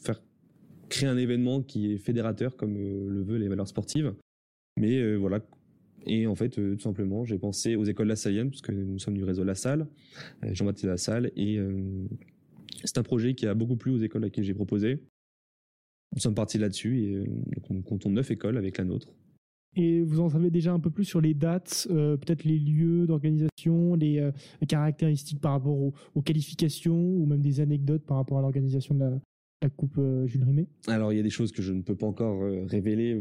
créer 0.89 1.10
un 1.10 1.17
événement 1.17 1.62
qui 1.62 1.94
est 1.94 1.98
fédérateur 1.98 2.55
comme 2.55 2.77
euh, 2.77 3.08
le 3.10 3.22
veut 3.22 3.38
les 3.38 3.48
valeurs 3.48 3.67
sportives. 3.67 4.13
Mais 4.77 4.98
euh, 4.98 5.15
voilà. 5.15 5.39
Et 6.05 6.27
en 6.27 6.36
fait, 6.36 6.60
euh, 6.60 6.75
tout 6.75 6.82
simplement, 6.82 7.25
j'ai 7.25 7.39
pensé 7.39 7.75
aux 7.75 7.84
écoles 7.86 8.08
La 8.08 8.15
Salle, 8.15 8.50
parce 8.50 8.62
que 8.62 8.72
nous 8.72 9.00
sommes 9.00 9.15
du 9.15 9.24
réseau 9.24 9.44
La 9.44 9.55
Salle, 9.55 9.88
Jean-Baptiste 10.44 10.88
La 10.88 10.98
Salle, 10.98 11.32
et 11.36 11.60
c'est 12.84 12.98
un 12.98 13.03
projet 13.03 13.34
qui 13.34 13.48
a 13.48 13.53
beaucoup 13.53 13.75
plu 13.75 13.91
aux 13.91 14.00
écoles 14.00 14.25
à 14.25 14.29
qui 14.29 14.44
j'ai 14.44 14.53
proposé. 14.53 15.00
Nous 16.13 16.22
sommes 16.22 16.36
partis 16.36 16.60
là-dessus 16.60 17.03
et 17.03 17.24
donc 17.24 17.72
on 17.72 17.82
comptons 17.82 18.12
neuf 18.12 18.29
écoles 18.29 18.58
avec 18.58 18.77
la 18.77 18.84
nôtre. 18.84 19.10
Et 19.75 20.01
vous 20.01 20.22
en 20.22 20.29
savez 20.29 20.50
déjà 20.50 20.72
un 20.72 20.79
peu 20.79 20.89
plus 20.89 21.03
sur 21.03 21.20
les 21.20 21.34
dates, 21.34 21.88
euh, 21.91 22.15
peut-être 22.15 22.46
les 22.46 22.58
lieux 22.58 23.05
d'organisation, 23.05 23.96
les 23.96 24.20
euh, 24.20 24.32
caractéristiques 24.67 25.41
par 25.41 25.51
rapport 25.51 25.77
aux, 25.77 26.22
qualifications 26.22 26.98
ou 26.98 27.25
même 27.25 27.41
des 27.41 27.60
anecdotes 27.60 28.03
par 28.03 28.17
rapport 28.17 28.38
à 28.38 28.41
l'organisation 28.41 28.96
de 28.96 29.00
la, 29.01 29.20
Coupe 29.75 29.98
euh, 29.98 30.27
Jules 30.27 30.44
Rimet? 30.44 30.67
Alors 30.88 31.12
il 31.12 31.17
y 31.17 31.20
a 31.20 31.24
des 31.24 31.32
choses 31.32 31.51
que 31.51 31.63
je 31.63 31.74
ne 31.74 31.82
peux 31.82 31.96
pas 31.96 32.05
encore 32.05 32.39
révéler 32.67 33.20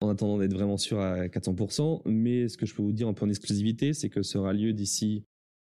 en 0.00 0.08
attendant 0.08 0.38
d'être 0.38 0.54
vraiment 0.54 0.76
sûr 0.76 1.00
à 1.00 1.26
400%, 1.26 2.02
mais 2.06 2.48
ce 2.48 2.56
que 2.56 2.64
je 2.64 2.74
peux 2.74 2.82
vous 2.82 2.92
dire 2.92 3.08
un 3.08 3.12
peu 3.12 3.24
en 3.24 3.28
exclusivité, 3.28 3.92
c'est 3.92 4.08
que 4.08 4.22
ce 4.22 4.34
sera 4.34 4.52
lieu 4.52 4.72
d'ici 4.72 5.24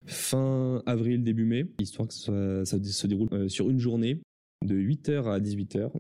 fin 0.07 0.83
avril, 0.87 1.23
début 1.23 1.45
mai, 1.45 1.67
histoire 1.79 2.09
que 2.09 2.15
ça, 2.15 2.65
se 2.65 3.07
déroule 3.07 3.51
sur 3.51 3.69
une 3.69 3.79
journée 3.79 4.23
de 4.65 4.75
8h 4.75 5.25
à 5.31 5.39
18h. 5.39 5.91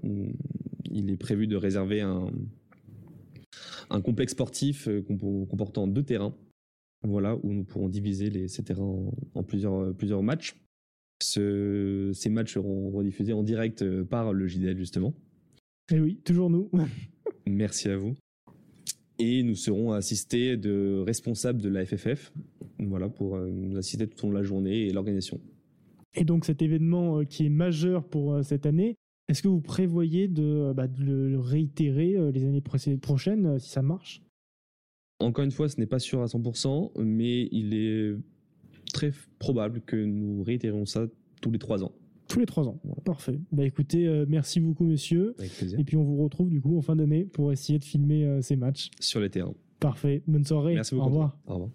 Il 0.90 1.10
est 1.10 1.16
prévu 1.16 1.46
de 1.46 1.56
réserver 1.56 2.00
un, 2.00 2.30
un 3.90 4.00
complexe 4.00 4.32
sportif 4.32 4.88
euh, 4.88 5.02
comportant 5.02 5.86
deux 5.86 6.02
terrains, 6.02 6.34
voilà, 7.04 7.36
où 7.42 7.52
nous 7.52 7.64
pourrons 7.64 7.88
diviser 7.88 8.30
les, 8.30 8.48
ces 8.48 8.62
terrains 8.62 9.10
en, 9.34 9.42
plusieurs, 9.42 9.94
plusieurs 9.94 10.22
matchs. 10.22 10.56
ces 11.20 12.28
matchs 12.30 12.54
seront 12.54 12.90
rediffusés 12.90 13.32
en 13.32 13.42
direct 13.42 13.82
euh, 13.82 14.04
par 14.04 14.32
le 14.32 14.46
JDL, 14.46 14.76
justement. 14.76 15.14
Et 15.90 15.96
eh 15.96 16.00
oui, 16.00 16.16
toujours 16.24 16.48
nous. 16.50 16.70
Merci 17.46 17.88
à 17.88 17.96
vous. 17.96 18.14
Et 19.18 19.42
nous 19.42 19.54
serons 19.54 19.92
assistés 19.92 20.56
de 20.56 21.02
responsables 21.06 21.60
de 21.60 21.68
la 21.68 21.84
FFF, 21.84 22.32
voilà, 22.78 23.08
pour 23.08 23.36
euh, 23.36 23.50
nous 23.50 23.76
assister 23.76 24.06
tout 24.06 24.24
au 24.24 24.28
long 24.28 24.34
de 24.34 24.38
la 24.38 24.44
journée 24.44 24.86
et 24.86 24.92
l'organisation. 24.92 25.40
Et 26.14 26.24
donc 26.24 26.44
cet 26.44 26.62
événement 26.62 27.18
euh, 27.18 27.24
qui 27.24 27.46
est 27.46 27.50
majeur 27.50 28.04
pour 28.04 28.34
euh, 28.34 28.42
cette 28.42 28.66
année, 28.66 28.96
est-ce 29.32 29.42
que 29.42 29.48
vous 29.48 29.60
prévoyez 29.60 30.28
de, 30.28 30.72
bah, 30.76 30.86
le 30.98 31.38
réitérer 31.40 32.16
les 32.32 32.44
années 32.44 32.60
prochaines 32.60 33.58
si 33.58 33.70
ça 33.70 33.80
marche? 33.82 34.22
Encore 35.20 35.44
une 35.44 35.50
fois, 35.50 35.68
ce 35.68 35.80
n'est 35.80 35.86
pas 35.86 35.98
sûr 35.98 36.20
à 36.20 36.26
100%, 36.26 37.02
mais 37.02 37.48
il 37.50 37.74
est 37.74 38.14
très 38.92 39.10
probable 39.38 39.80
que 39.80 39.96
nous 39.96 40.42
réitérons 40.42 40.84
ça 40.84 41.06
tous 41.40 41.50
les 41.50 41.58
trois 41.58 41.82
ans. 41.82 41.92
Tous 42.28 42.40
les 42.40 42.46
trois 42.46 42.68
ans. 42.68 42.78
Parfait. 43.04 43.40
Bah 43.52 43.64
écoutez, 43.64 44.24
merci 44.28 44.60
beaucoup 44.60 44.84
monsieur. 44.84 45.34
Avec 45.38 45.52
plaisir. 45.52 45.80
Et 45.80 45.84
puis 45.84 45.96
on 45.96 46.04
vous 46.04 46.22
retrouve 46.22 46.50
du 46.50 46.60
coup 46.60 46.76
en 46.76 46.82
fin 46.82 46.94
d'année 46.94 47.24
pour 47.24 47.52
essayer 47.52 47.78
de 47.78 47.84
filmer 47.84 48.42
ces 48.42 48.56
matchs. 48.56 48.90
Sur 49.00 49.20
les 49.20 49.30
terrains. 49.30 49.54
Parfait. 49.80 50.22
Bonne 50.26 50.44
soirée. 50.44 50.74
Merci 50.74 50.94
beaucoup. 50.94 51.06
Au 51.06 51.10
revoir. 51.10 51.38
Au 51.46 51.54
revoir. 51.54 51.70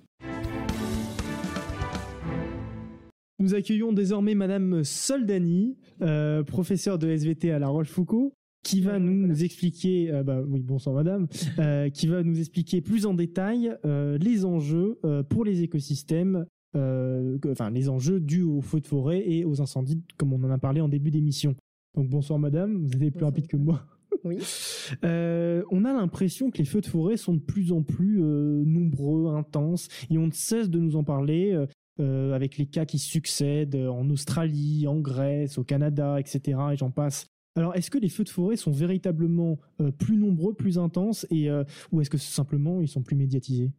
Nous 3.40 3.54
accueillons 3.54 3.94
désormais 3.94 4.34
Madame 4.34 4.84
Soldani, 4.84 5.78
euh, 6.02 6.44
professeure 6.44 6.98
de 6.98 7.08
SVT 7.08 7.52
à 7.52 7.60
La 7.60 7.68
Rochefoucauld, 7.68 8.32
qui 8.64 8.82
va 8.82 8.98
nous, 8.98 9.44
expliquer, 9.44 10.12
euh, 10.12 10.24
bah, 10.24 10.42
oui, 10.46 10.64
bonsoir 10.64 10.96
Madame, 10.96 11.28
euh, 11.60 11.90
qui 11.90 12.08
va 12.08 12.24
nous 12.24 12.40
expliquer 12.40 12.82
plus 12.82 13.06
en 13.06 13.14
détail 13.14 13.78
les 13.84 14.44
enjeux 14.44 15.00
pour 15.30 15.46
les 15.46 15.62
écosystèmes, 15.62 16.46
enfin 16.74 17.70
les 17.72 17.90
enjeux 17.90 18.20
dus 18.20 18.42
aux 18.42 18.62
feux 18.62 18.80
de 18.80 18.88
forêt 18.88 19.24
et 19.30 19.46
aux 19.46 19.62
incendies, 19.62 20.02
comme 20.18 20.34
on 20.34 20.44
en 20.44 20.50
a 20.50 20.58
parlé 20.58 20.82
en 20.82 20.90
début 20.90 21.12
d'émission. 21.12 21.56
Donc 21.96 22.10
bonsoir 22.10 22.40
Madame, 22.40 22.86
vous 22.86 23.04
êtes 23.04 23.14
plus 23.14 23.26
rapide 23.26 23.48
que 23.48 23.58
moi. 23.58 23.86
Oui. 24.24 24.38
on 25.04 25.86
a 25.86 25.94
l'impression 25.94 26.50
que 26.50 26.58
les 26.58 26.66
feux 26.66 26.82
de 26.82 26.88
forêt 26.88 27.18
sont 27.18 27.36
de 27.36 27.40
plus 27.40 27.72
en 27.72 27.84
plus 27.84 28.20
nombreux, 28.20 29.36
intenses, 29.36 29.90
et 30.10 30.18
on 30.18 30.26
ne 30.26 30.32
cesse 30.32 30.72
de 30.72 30.80
nous 30.80 30.96
en 30.96 31.04
parler. 31.04 31.68
Euh, 32.00 32.34
avec 32.34 32.58
les 32.58 32.68
cas 32.68 32.86
qui 32.86 33.00
succèdent 33.00 33.76
en 33.76 34.08
Australie, 34.12 34.86
en 34.88 35.00
Grèce, 35.00 35.58
au 35.58 35.64
Canada, 35.64 36.20
etc. 36.20 36.60
Et 36.74 36.78
j'en 36.78 36.92
passe. 36.92 37.28
Alors, 37.56 37.76
est-ce 37.76 37.90
que 37.90 37.98
les 37.98 38.10
feux 38.10 38.24
de 38.24 38.30
forêt 38.30 38.56
sont 38.56 38.72
véritablement 38.72 39.58
euh, 39.82 39.90
plus 39.90 40.16
nombreux, 40.16 40.54
plus 40.54 40.78
intenses, 40.78 41.26
et 41.32 41.50
euh, 41.50 41.64
ou 41.92 42.02
est-ce 42.02 42.12
que 42.12 42.20
simplement 42.20 42.82
ils 42.82 42.88
sont 42.88 43.02
plus 43.02 43.16
médiatisés? 43.16 43.72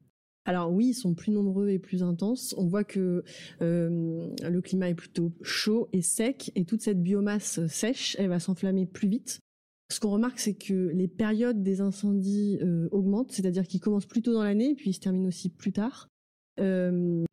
Alors 0.47 0.73
oui, 0.73 0.89
ils 0.89 0.95
sont 0.95 1.15
plus 1.15 1.31
nombreux 1.31 1.69
et 1.69 1.79
plus 1.79 2.03
intenses. 2.03 2.57
On 2.59 2.67
voit 2.67 2.83
que 2.83 3.23
le 3.61 4.61
climat 4.63 4.89
est 4.89 4.95
plutôt 4.95 5.33
chaud 5.43 5.89
et 5.93 6.03
sec, 6.03 6.51
et 6.57 6.65
toute 6.65 6.81
cette 6.81 7.03
biomasse 7.03 7.65
sèche, 7.67 8.17
elle 8.19 8.31
va 8.31 8.41
s'enflammer 8.41 8.87
plus 8.87 9.09
vite. 9.09 9.41
Ce 9.93 10.01
qu'on 10.01 10.11
remarque, 10.11 10.39
c'est 10.39 10.55
que 10.55 10.91
les 10.95 11.07
périodes 11.07 11.63
des 11.63 11.83
incendies 11.83 12.59
augmentent, 12.93 13.31
c'est-à-dire 13.31 13.67
qu'ils 13.67 13.81
commencent 13.81 14.07
plus 14.07 14.23
tôt 14.23 14.33
dans 14.33 14.43
l'année, 14.43 14.75
puis 14.75 14.91
ils 14.91 14.95
se 14.95 15.01
terminent 15.01 15.29
aussi 15.29 15.51
plus 15.51 15.73
tard 15.73 16.09
euh, 16.59 17.25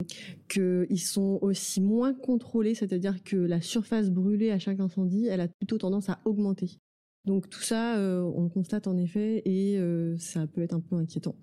qu'ils 0.48 1.00
sont 1.00 1.40
aussi 1.42 1.82
moins 1.82 2.14
contrôlés, 2.14 2.76
c'est-à-dire 2.76 3.24
que 3.24 3.36
la 3.36 3.62
surface 3.62 4.10
brûlée 4.10 4.52
à 4.52 4.60
chaque 4.60 4.80
incendie, 4.80 5.28
elle 5.28 5.42
a 5.42 5.48
plutôt 5.48 5.78
tendance 5.78 6.10
à 6.10 6.20
augmenter. 6.26 6.78
Donc 7.26 7.50
tout 7.50 7.62
ça, 7.62 7.98
euh, 7.98 8.22
on 8.22 8.44
le 8.44 8.50
constate 8.50 8.88
en 8.88 8.98
effet, 8.98 9.42
et 9.46 9.78
euh, 9.80 10.16
ça 10.18 10.48
peut 10.48 10.62
être 10.62 10.74
un 10.74 10.80
peu 10.80 10.96
inquiétant. 10.96 11.36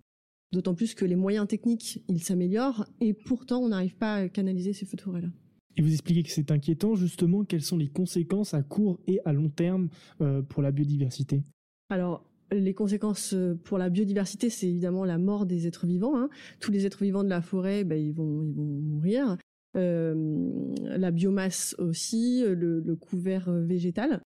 D'autant 0.53 0.75
plus 0.75 0.95
que 0.95 1.05
les 1.05 1.17
moyens 1.17 1.49
techniques, 1.49 2.03
ils 2.09 2.23
s'améliorent, 2.23 2.87
et 3.01 3.15
pourtant 3.15 3.61
on 3.61 3.69
n'arrive 3.69 3.97
pas 3.97 4.15
à 4.15 4.29
canaliser 4.29 4.73
ces 4.73 4.87
feux 4.87 4.97
de 4.97 5.03
forêt-là. 5.03 5.29
Et 5.77 5.83
vous 5.83 5.93
expliquez 5.93 6.23
que 6.23 6.31
c'est 6.31 6.51
inquiétant, 6.51 6.95
justement, 6.95 7.45
quelles 7.45 7.63
sont 7.63 7.79
les 7.79 7.89
conséquences 7.89 8.53
à 8.53 8.63
court 8.63 9.01
et 9.07 9.21
à 9.25 9.33
long 9.33 9.49
terme 9.49 9.89
euh, 10.21 10.43
pour 10.43 10.63
la 10.63 10.71
biodiversité? 10.71 11.43
Alors, 11.89 12.25
les 12.51 12.75
conséquences 12.75 13.35
euh, 13.35 13.55
pour 13.65 13.79
la 13.79 13.91
biodiversité, 13.91 14.51
c'est 14.51 14.69
évidemment 14.69 15.05
la 15.05 15.19
mort 15.19 15.47
des 15.47 15.67
êtres 15.67 15.87
vivants. 15.87 16.17
Hein. 16.17 16.29
Tous 16.61 16.71
les 16.71 16.87
êtres 16.87 17.05
vivants 17.05 17.25
de 17.25 17.29
la 17.29 17.43
forêt, 17.43 17.85
ben, 17.85 17.97
ils 17.97 18.13
vont, 18.13 18.43
ils 18.43 18.55
vont 18.55 18.65
mourir. 18.65 19.37
Euh, 19.77 20.15
la 20.83 21.11
biomasse 21.11 21.75
aussi, 21.79 22.45
le, 22.47 22.95
couvert 22.97 23.49
euh, 23.49 23.65
végétal. 23.65 24.21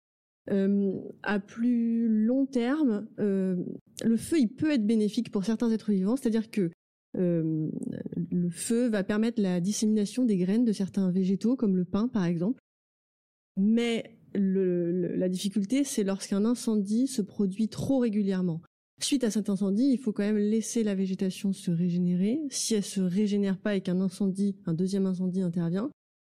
à 0.49 1.41
plus 1.41 2.09
long 2.09 2.47
terme, 2.47 3.07
le 3.19 4.17
feu, 4.17 4.39
il 4.39 4.49
peut 4.49 4.73
être 4.73 4.87
bénéfique 4.87 5.31
pour 5.31 5.45
certains 5.45 5.71
êtres 5.71 5.93
vivants, 5.93 6.17
c'est-à-dire 6.17 6.51
que 6.51 6.71
le 7.15 8.49
feu 8.51 8.89
va 8.89 9.05
permettre 9.05 9.41
la 9.41 9.61
dissémination 9.61 10.25
des 10.25 10.37
graines 10.37 10.65
de 10.65 10.73
certains 10.73 11.11
végétaux, 11.11 11.57
comme 11.57 11.77
le 11.77 11.85
pain 11.85 12.09
par 12.09 12.25
exemple. 12.25 12.61
Mais 13.57 14.22
la 14.35 15.29
difficulté, 15.29 15.85
c'est 15.85 16.05
lorsqu'un 16.05 16.45
incendie 16.45 17.07
se 17.07 17.23
produit 17.23 17.69
trop 17.69 17.99
régulièrement. 17.99 18.61
Suite 19.01 19.25
à 19.25 19.31
cet 19.31 19.51
incendie, 19.51 19.91
il 19.93 19.99
faut 19.99 20.13
quand 20.13 20.23
même 20.23 20.39
laisser 20.39 20.85
la 20.85 20.95
végétation 20.95 21.53
se 21.53 21.71
régénérer. 21.71 22.41
Si 22.51 22.75
elle 22.75 22.85
se 22.85 23.01
régénère 23.01 23.59
pas 23.59 23.75
et 23.75 23.81
qu'un 23.81 24.01
incendie, 24.01 24.57
un 24.65 24.75
deuxième 24.75 25.07
incendie 25.07 25.43
intervient, 25.43 25.91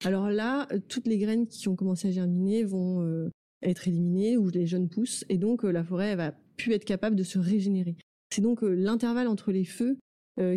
alors 0.04 0.30
là, 0.30 0.68
toutes 0.88 1.06
les 1.06 1.18
graines 1.18 1.46
qui 1.46 1.68
ont 1.68 1.76
commencé 1.76 2.08
à 2.08 2.10
germiner 2.10 2.64
vont 2.64 3.02
euh, 3.02 3.30
être 3.62 3.88
éliminées 3.88 4.36
ou 4.36 4.48
les 4.48 4.66
jeunes 4.66 4.88
pousses 4.88 5.24
et 5.28 5.38
donc 5.38 5.64
euh, 5.64 5.70
la 5.70 5.84
forêt 5.84 6.08
elle 6.08 6.18
va 6.18 6.32
plus 6.56 6.72
être 6.72 6.84
capable 6.84 7.16
de 7.16 7.22
se 7.22 7.38
régénérer. 7.38 7.96
C'est 8.30 8.42
donc 8.42 8.62
euh, 8.62 8.74
l'intervalle 8.74 9.28
entre 9.28 9.52
les 9.52 9.64
feux 9.64 9.98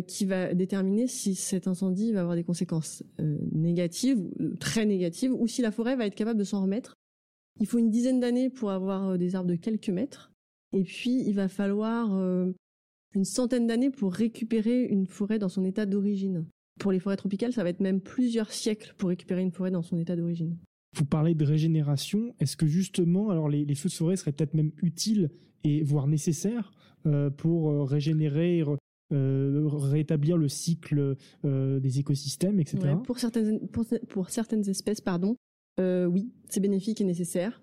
qui 0.06 0.26
va 0.26 0.52
déterminer 0.52 1.06
si 1.06 1.34
cet 1.34 1.66
incendie 1.66 2.12
va 2.12 2.20
avoir 2.20 2.36
des 2.36 2.44
conséquences 2.44 3.02
négatives, 3.18 4.28
très 4.58 4.84
négatives, 4.84 5.32
ou 5.32 5.46
si 5.46 5.62
la 5.62 5.70
forêt 5.70 5.96
va 5.96 6.04
être 6.04 6.14
capable 6.14 6.38
de 6.38 6.44
s'en 6.44 6.60
remettre 6.60 6.98
il 7.58 7.66
faut 7.66 7.78
une 7.78 7.90
dizaine 7.90 8.20
d'années 8.20 8.50
pour 8.50 8.70
avoir 8.70 9.10
euh, 9.10 9.16
des 9.16 9.34
arbres 9.34 9.50
de 9.50 9.56
quelques 9.56 9.88
mètres. 9.88 10.32
Et 10.72 10.84
puis, 10.84 11.22
il 11.26 11.34
va 11.34 11.48
falloir 11.48 12.14
euh, 12.14 12.52
une 13.14 13.24
centaine 13.24 13.66
d'années 13.66 13.90
pour 13.90 14.12
récupérer 14.12 14.84
une 14.84 15.06
forêt 15.06 15.38
dans 15.38 15.48
son 15.48 15.64
état 15.64 15.86
d'origine. 15.86 16.46
Pour 16.78 16.92
les 16.92 17.00
forêts 17.00 17.16
tropicales, 17.16 17.52
ça 17.52 17.62
va 17.62 17.70
être 17.70 17.80
même 17.80 18.00
plusieurs 18.00 18.52
siècles 18.52 18.94
pour 18.96 19.08
récupérer 19.08 19.42
une 19.42 19.50
forêt 19.50 19.70
dans 19.70 19.82
son 19.82 19.98
état 19.98 20.16
d'origine. 20.16 20.56
Vous 20.96 21.04
parlez 21.04 21.34
de 21.34 21.44
régénération. 21.44 22.34
Est-ce 22.40 22.56
que 22.56 22.66
justement, 22.66 23.30
alors 23.30 23.48
les, 23.48 23.74
feux 23.74 23.88
de 23.88 23.94
forêt 23.94 24.16
seraient 24.16 24.32
peut-être 24.32 24.54
même 24.54 24.72
utiles 24.82 25.30
et 25.62 25.82
voire 25.82 26.06
nécessaires 26.06 26.72
euh, 27.06 27.30
pour 27.30 27.88
régénérer, 27.88 28.64
rétablir 29.10 30.36
le 30.36 30.48
cycle 30.48 31.16
des 31.44 31.98
écosystèmes, 31.98 32.60
etc. 32.60 32.94
pour 33.04 33.18
certaines 33.18 33.68
pour 33.68 34.30
certaines 34.30 34.68
espèces, 34.68 35.00
pardon, 35.00 35.36
euh, 35.80 36.04
oui, 36.06 36.30
c'est 36.48 36.60
bénéfique 36.60 37.00
et 37.00 37.04
nécessaire. 37.04 37.62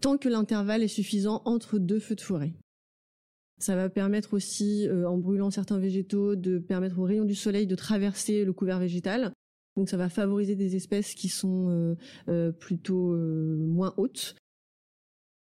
Tant 0.00 0.16
que 0.16 0.28
l'intervalle 0.28 0.82
est 0.82 0.88
suffisant 0.88 1.42
entre 1.44 1.78
deux 1.78 2.00
feux 2.00 2.14
de 2.14 2.20
forêt. 2.20 2.54
Ça 3.58 3.76
va 3.76 3.90
permettre 3.90 4.32
aussi, 4.32 4.88
euh, 4.88 5.06
en 5.06 5.18
brûlant 5.18 5.50
certains 5.50 5.78
végétaux, 5.78 6.36
de 6.36 6.58
permettre 6.58 6.98
aux 6.98 7.04
rayons 7.04 7.26
du 7.26 7.34
soleil 7.34 7.66
de 7.66 7.74
traverser 7.74 8.44
le 8.44 8.54
couvert 8.54 8.78
végétal. 8.78 9.32
Donc 9.76 9.90
ça 9.90 9.98
va 9.98 10.08
favoriser 10.08 10.56
des 10.56 10.74
espèces 10.74 11.14
qui 11.14 11.28
sont 11.28 11.96
euh, 12.28 12.52
plutôt 12.52 13.14
moins 13.14 13.94
hautes. 13.98 14.34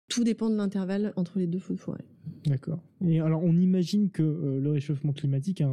Tout 0.09 0.23
dépend 0.23 0.51
de 0.51 0.55
l'intervalle 0.55 1.13
entre 1.17 1.39
les 1.39 1.47
deux 1.47 1.59
feux 1.59 1.75
de 1.75 1.81
forêt. 1.81 2.05
D'accord. 2.47 2.81
Et 3.07 3.21
alors, 3.21 3.43
on 3.43 3.57
imagine 3.57 4.11
que 4.11 4.23
le 4.23 4.71
réchauffement 4.71 5.13
climatique 5.13 5.61
a 5.61 5.69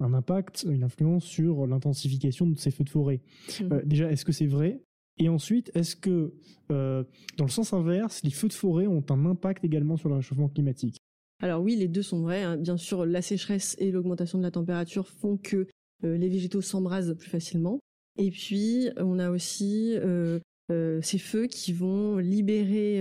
un, 0.00 0.14
impact, 0.14 0.66
une 0.68 0.84
influence 0.84 1.24
sur 1.24 1.66
l'intensification 1.66 2.46
de 2.46 2.56
ces 2.56 2.70
feux 2.70 2.84
de 2.84 2.90
forêt. 2.90 3.20
Mmh. 3.60 3.80
déjà, 3.84 4.10
est-ce 4.10 4.24
que 4.24 4.32
c'est 4.32 4.46
vrai? 4.46 4.82
Et 5.18 5.28
ensuite, 5.28 5.70
est-ce 5.74 5.96
que, 5.96 6.32
euh, 6.70 7.04
dans 7.36 7.44
le 7.44 7.50
sens 7.50 7.72
inverse, 7.72 8.22
les 8.24 8.30
feux 8.30 8.48
de 8.48 8.52
forêt 8.52 8.86
ont 8.86 9.04
un 9.10 9.26
impact 9.26 9.64
également 9.64 9.96
sur 9.96 10.08
le 10.08 10.16
réchauffement 10.16 10.48
climatique? 10.48 10.98
Alors 11.42 11.62
oui, 11.62 11.76
les 11.76 11.88
deux 11.88 12.02
sont 12.02 12.20
vrais. 12.20 12.42
Hein. 12.42 12.56
Bien 12.56 12.76
sûr, 12.76 13.04
la 13.04 13.22
sécheresse 13.22 13.76
et 13.78 13.90
l'augmentation 13.90 14.38
de 14.38 14.42
la 14.42 14.50
température 14.50 15.08
font 15.08 15.36
que 15.36 15.66
euh, 16.04 16.16
les 16.16 16.28
végétaux 16.28 16.62
s'embrasent 16.62 17.14
plus 17.18 17.30
facilement. 17.30 17.78
Et 18.18 18.30
puis, 18.30 18.88
on 18.98 19.18
a 19.18 19.30
aussi 19.30 19.94
euh, 19.96 20.38
ces 20.68 21.18
feux 21.18 21.46
qui 21.46 21.72
vont 21.72 22.18
libérer 22.18 23.00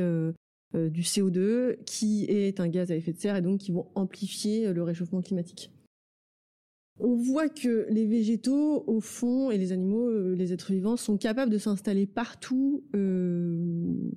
du 0.74 1.02
CO2, 1.02 1.84
qui 1.86 2.26
est 2.26 2.60
un 2.60 2.68
gaz 2.68 2.92
à 2.92 2.96
effet 2.96 3.14
de 3.14 3.20
serre, 3.20 3.36
et 3.36 3.42
donc 3.42 3.60
qui 3.60 3.72
vont 3.72 3.88
amplifier 3.96 4.74
le 4.74 4.84
réchauffement 4.84 5.22
climatique 5.22 5.72
on 7.00 7.16
voit 7.16 7.50
que 7.50 7.88
les 7.90 8.06
végétaux, 8.06 8.84
au 8.88 9.00
fond, 9.00 9.52
et 9.52 9.58
les 9.58 9.72
animaux, 9.72 10.10
euh, 10.10 10.36
les 10.36 10.54
êtres 10.54 10.72
vivants, 10.72 10.98
sont 10.98 11.18
capables 11.18 11.52
de 11.52 11.58
s'installer 11.58 12.06
partout. 12.06 12.84
Euh, 12.96 14.12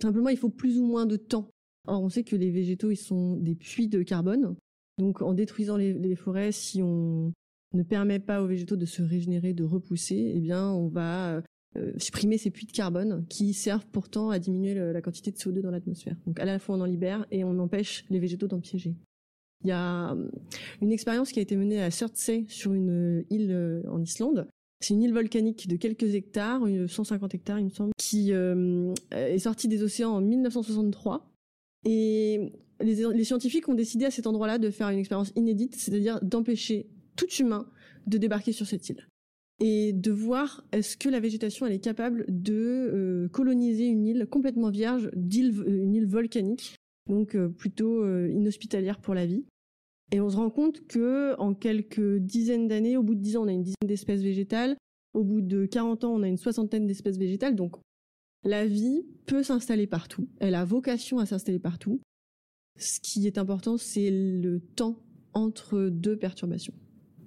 simplement, 0.00 0.28
il 0.28 0.36
faut 0.36 0.48
plus 0.48 0.78
ou 0.78 0.84
moins 0.84 1.06
de 1.06 1.16
temps. 1.16 1.48
Or, 1.86 2.02
on 2.02 2.08
sait 2.08 2.22
que 2.22 2.36
les 2.36 2.50
végétaux, 2.50 2.90
ils 2.90 2.96
sont 2.96 3.36
des 3.36 3.54
puits 3.54 3.88
de 3.88 4.02
carbone. 4.02 4.54
Donc, 4.98 5.22
en 5.22 5.32
détruisant 5.32 5.76
les, 5.76 6.14
forêts, 6.14 6.52
si 6.52 6.82
on, 6.82 7.32
ne 7.74 7.82
permet 7.82 8.18
pas 8.18 8.42
aux 8.42 8.46
végétaux 8.46 8.76
de 8.76 8.84
se 8.84 9.02
régénérer, 9.02 9.54
de 9.54 9.64
repousser, 9.64 10.32
eh 10.36 10.40
bien, 10.40 10.68
on 10.68 10.88
va 10.88 11.42
euh, 11.76 11.92
supprimer 11.96 12.36
ces 12.36 12.50
puits 12.50 12.66
de 12.66 12.72
carbone 12.72 13.24
qui 13.30 13.54
servent 13.54 13.86
pourtant 13.86 14.28
à 14.28 14.38
diminuer 14.38 14.74
la 14.74 15.00
quantité 15.00 15.30
de 15.32 15.36
CO2 15.36 15.60
dans 15.60 15.70
l'atmosphère. 15.70 16.16
Donc 16.26 16.38
à 16.38 16.44
la 16.44 16.58
fois 16.58 16.76
on 16.76 16.82
en 16.82 16.84
libère 16.84 17.24
et 17.30 17.44
on 17.44 17.58
empêche 17.58 18.04
les 18.10 18.18
végétaux 18.18 18.46
d'en 18.46 18.60
piéger. 18.60 18.94
Il 19.64 19.68
y 19.68 19.72
a 19.72 20.12
euh, 20.12 20.28
une 20.80 20.92
expérience 20.92 21.32
qui 21.32 21.38
a 21.38 21.42
été 21.42 21.56
menée 21.56 21.82
à 21.82 21.90
Surtsey 21.90 22.44
sur 22.48 22.72
une 22.72 23.20
euh, 23.20 23.24
île 23.30 23.82
en 23.88 24.02
Islande. 24.02 24.48
C'est 24.80 24.94
une 24.94 25.02
île 25.02 25.12
volcanique 25.12 25.68
de 25.68 25.76
quelques 25.76 26.14
hectares, 26.14 26.62
150 26.88 27.34
hectares 27.34 27.60
il 27.60 27.66
me 27.66 27.70
semble, 27.70 27.92
qui 27.98 28.32
est 28.32 29.38
sortie 29.38 29.68
des 29.68 29.84
océans 29.84 30.10
en 30.10 30.20
1963. 30.20 31.30
Et 31.84 32.52
les, 32.80 32.96
les 33.14 33.24
scientifiques 33.24 33.68
ont 33.68 33.74
décidé 33.74 34.06
à 34.06 34.10
cet 34.10 34.26
endroit-là 34.26 34.58
de 34.58 34.70
faire 34.70 34.88
une 34.88 34.98
expérience 34.98 35.30
inédite, 35.36 35.76
c'est-à-dire 35.76 36.18
d'empêcher 36.20 36.88
tout 37.14 37.30
humain 37.38 37.68
de 38.08 38.18
débarquer 38.18 38.50
sur 38.50 38.66
cette 38.66 38.88
île 38.88 39.06
et 39.62 39.92
de 39.92 40.10
voir 40.10 40.64
est-ce 40.72 40.96
que 40.96 41.08
la 41.08 41.20
végétation 41.20 41.66
elle 41.66 41.72
est 41.72 41.78
capable 41.78 42.24
de 42.28 42.52
euh, 42.54 43.28
coloniser 43.28 43.86
une 43.86 44.06
île 44.06 44.26
complètement 44.28 44.70
vierge, 44.70 45.06
euh, 45.06 45.84
une 45.84 45.94
île 45.94 46.08
volcanique, 46.08 46.74
donc 47.08 47.36
euh, 47.36 47.48
plutôt 47.48 48.04
inhospitalière 48.28 48.98
pour 48.98 49.14
la 49.14 49.24
vie. 49.24 49.44
Et 50.12 50.20
on 50.20 50.28
se 50.30 50.36
rend 50.36 50.50
compte 50.50 50.86
que 50.86 51.34
en 51.38 51.54
quelques 51.54 52.18
dizaines 52.18 52.68
d'années, 52.68 52.96
au 52.96 53.02
bout 53.02 53.14
de 53.14 53.20
10 53.20 53.38
ans, 53.38 53.44
on 53.44 53.48
a 53.48 53.52
une 53.52 53.62
dizaine 53.62 53.88
d'espèces 53.88 54.20
végétales, 54.20 54.76
au 55.14 55.24
bout 55.24 55.40
de 55.40 55.66
40 55.66 56.04
ans, 56.04 56.14
on 56.14 56.22
a 56.22 56.28
une 56.28 56.38
soixantaine 56.38 56.86
d'espèces 56.86 57.18
végétales. 57.18 57.56
Donc 57.56 57.76
la 58.44 58.66
vie 58.66 59.06
peut 59.26 59.42
s'installer 59.42 59.86
partout, 59.86 60.28
elle 60.38 60.54
a 60.54 60.64
vocation 60.64 61.18
à 61.18 61.26
s'installer 61.26 61.58
partout. 61.58 62.00
Ce 62.78 63.00
qui 63.00 63.26
est 63.26 63.38
important, 63.38 63.76
c'est 63.76 64.10
le 64.10 64.60
temps 64.60 64.98
entre 65.34 65.88
deux 65.88 66.16
perturbations. 66.16 66.74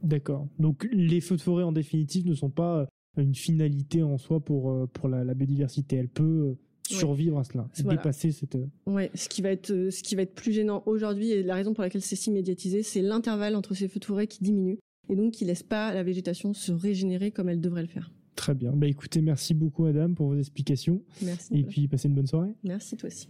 D'accord. 0.03 0.47
Donc 0.59 0.87
les 0.91 1.21
feux 1.21 1.37
de 1.37 1.41
forêt 1.41 1.63
en 1.63 1.71
définitive 1.71 2.27
ne 2.27 2.35
sont 2.35 2.49
pas 2.49 2.87
une 3.17 3.35
finalité 3.35 4.03
en 4.03 4.17
soi 4.17 4.39
pour, 4.39 4.71
euh, 4.71 4.87
pour 4.87 5.07
la, 5.07 5.33
biodiversité. 5.33 5.95
Elle 5.95 6.09
peut 6.09 6.55
euh, 6.91 6.95
survivre 6.95 7.39
à 7.39 7.43
cela, 7.43 7.67
dépasser 7.77 8.31
cette. 8.31 8.57
Ouais, 8.85 9.11
ce 9.15 9.29
qui 9.29 9.41
va 9.41 9.49
être 9.49 9.67
ce 9.67 10.03
qui 10.03 10.15
va 10.15 10.21
être 10.21 10.35
plus 10.35 10.51
gênant 10.51 10.83
aujourd'hui 10.85 11.31
et 11.31 11.43
la 11.43 11.55
raison 11.55 11.73
pour 11.73 11.83
laquelle 11.83 12.01
c'est 12.01 12.15
si 12.15 12.31
médiatisé, 12.31 12.83
c'est 12.83 13.01
l'intervalle 13.01 13.55
entre 13.55 13.73
ces 13.73 13.87
feux 13.87 13.99
de 13.99 14.05
forêt 14.05 14.27
qui 14.27 14.43
diminue 14.43 14.79
et 15.09 15.15
donc 15.15 15.33
qui 15.33 15.45
laisse 15.45 15.63
pas 15.63 15.93
la 15.93 16.03
végétation 16.03 16.53
se 16.53 16.71
régénérer 16.71 17.31
comme 17.31 17.49
elle 17.49 17.61
devrait 17.61 17.83
le 17.83 17.87
faire. 17.87 18.11
Très 18.35 18.53
bien. 18.53 18.73
Bah 18.73 18.87
écoutez, 18.87 19.21
merci 19.21 19.53
beaucoup 19.53 19.83
Madame 19.83 20.13
pour 20.13 20.27
vos 20.27 20.37
explications. 20.37 21.01
Merci. 21.21 21.57
Et 21.57 21.63
puis 21.63 21.87
passez 21.87 22.07
une 22.07 22.15
bonne 22.15 22.27
soirée. 22.27 22.53
Merci 22.63 22.97
toi 22.97 23.07
aussi. 23.07 23.29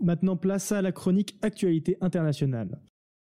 Maintenant, 0.00 0.36
place 0.36 0.70
à 0.70 0.82
la 0.82 0.92
chronique 0.92 1.36
actualité 1.42 1.96
internationale. 2.00 2.78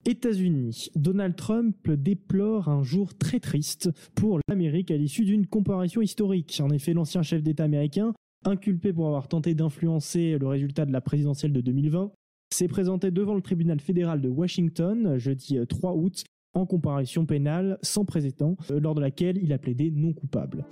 États-Unis. 0.05 0.91
Donald 0.97 1.37
Trump 1.37 1.91
déplore 1.91 2.69
un 2.69 2.83
jour 2.83 3.15
très 3.17 3.41
triste 3.41 3.91
pour 4.15 4.41
l'Amérique 4.49 4.91
à 4.91 4.97
l'issue 4.97 5.25
d'une 5.25 5.47
comparaison 5.47 6.01
historique. 6.01 6.61
En 6.63 6.71
effet, 6.71 6.93
l'ancien 6.93 7.23
chef 7.23 7.43
d'État 7.43 7.65
américain, 7.65 8.13
inculpé 8.45 8.93
pour 8.93 9.07
avoir 9.07 9.29
tenté 9.29 9.55
d'influencer 9.55 10.39
le 10.39 10.47
résultat 10.49 10.87
de 10.87 10.93
la 10.93 11.01
présidentielle 11.01 11.53
de 11.53 11.61
2020, 11.61 12.11
s'est 12.53 12.69
présenté 12.69 13.11
devant 13.11 13.35
le 13.35 13.43
tribunal 13.43 13.81
fédéral 13.81 14.21
de 14.21 14.29
Washington 14.29 15.19
jeudi 15.19 15.59
3 15.69 15.95
août 15.95 16.25
en 16.55 16.67
comparution 16.67 17.25
pénale 17.25 17.79
sans 17.83 18.05
précédent, 18.05 18.57
euh, 18.71 18.79
lors 18.79 18.95
de 18.95 19.01
laquelle 19.01 19.39
il 19.43 19.53
a 19.53 19.59
plaidé 19.59 19.91
non 19.91 20.13
coupable. 20.13 20.67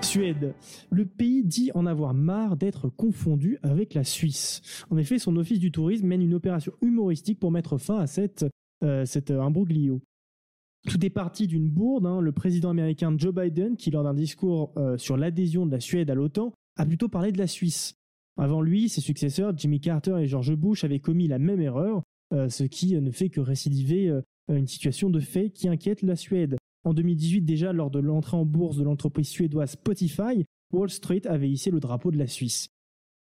Suède. 0.00 0.54
Le 0.90 1.06
pays 1.06 1.42
dit 1.42 1.70
en 1.74 1.86
avoir 1.86 2.14
marre 2.14 2.56
d'être 2.56 2.88
confondu 2.88 3.58
avec 3.62 3.94
la 3.94 4.04
Suisse. 4.04 4.60
En 4.90 4.96
effet, 4.96 5.18
son 5.18 5.36
office 5.36 5.58
du 5.58 5.72
tourisme 5.72 6.06
mène 6.06 6.22
une 6.22 6.34
opération 6.34 6.72
humoristique 6.82 7.40
pour 7.40 7.50
mettre 7.50 7.78
fin 7.78 7.98
à 7.98 8.06
cette 8.06 8.44
euh, 8.84 9.04
c'est 9.06 9.30
un 9.30 9.40
imbroglio. 9.40 10.00
Tout 10.86 11.04
est 11.04 11.10
parti 11.10 11.46
d'une 11.46 11.68
bourde. 11.68 12.06
Hein. 12.06 12.20
Le 12.20 12.32
président 12.32 12.70
américain 12.70 13.14
Joe 13.16 13.34
Biden, 13.34 13.76
qui 13.76 13.90
lors 13.90 14.04
d'un 14.04 14.14
discours 14.14 14.72
euh, 14.76 14.98
sur 14.98 15.16
l'adhésion 15.16 15.66
de 15.66 15.72
la 15.72 15.80
Suède 15.80 16.10
à 16.10 16.14
l'OTAN, 16.14 16.52
a 16.76 16.84
plutôt 16.84 17.08
parlé 17.08 17.32
de 17.32 17.38
la 17.38 17.46
Suisse. 17.46 17.94
Avant 18.36 18.60
lui, 18.60 18.88
ses 18.88 19.00
successeurs, 19.00 19.56
Jimmy 19.56 19.80
Carter 19.80 20.16
et 20.20 20.26
George 20.26 20.54
Bush, 20.54 20.84
avaient 20.84 21.00
commis 21.00 21.28
la 21.28 21.38
même 21.38 21.60
erreur, 21.60 22.02
euh, 22.32 22.48
ce 22.48 22.64
qui 22.64 23.00
ne 23.00 23.10
fait 23.10 23.30
que 23.30 23.40
récidiver 23.40 24.12
une 24.48 24.66
situation 24.66 25.08
de 25.08 25.20
fait 25.20 25.50
qui 25.50 25.68
inquiète 25.68 26.02
la 26.02 26.16
Suède. 26.16 26.56
En 26.84 26.92
2018 26.92 27.42
déjà, 27.42 27.72
lors 27.72 27.90
de 27.90 28.00
l'entrée 28.00 28.36
en 28.36 28.44
bourse 28.44 28.76
de 28.76 28.82
l'entreprise 28.82 29.28
suédoise 29.28 29.70
Spotify, 29.70 30.44
Wall 30.72 30.90
Street 30.90 31.26
avait 31.26 31.48
hissé 31.48 31.70
le 31.70 31.80
drapeau 31.80 32.10
de 32.10 32.18
la 32.18 32.26
Suisse. 32.26 32.68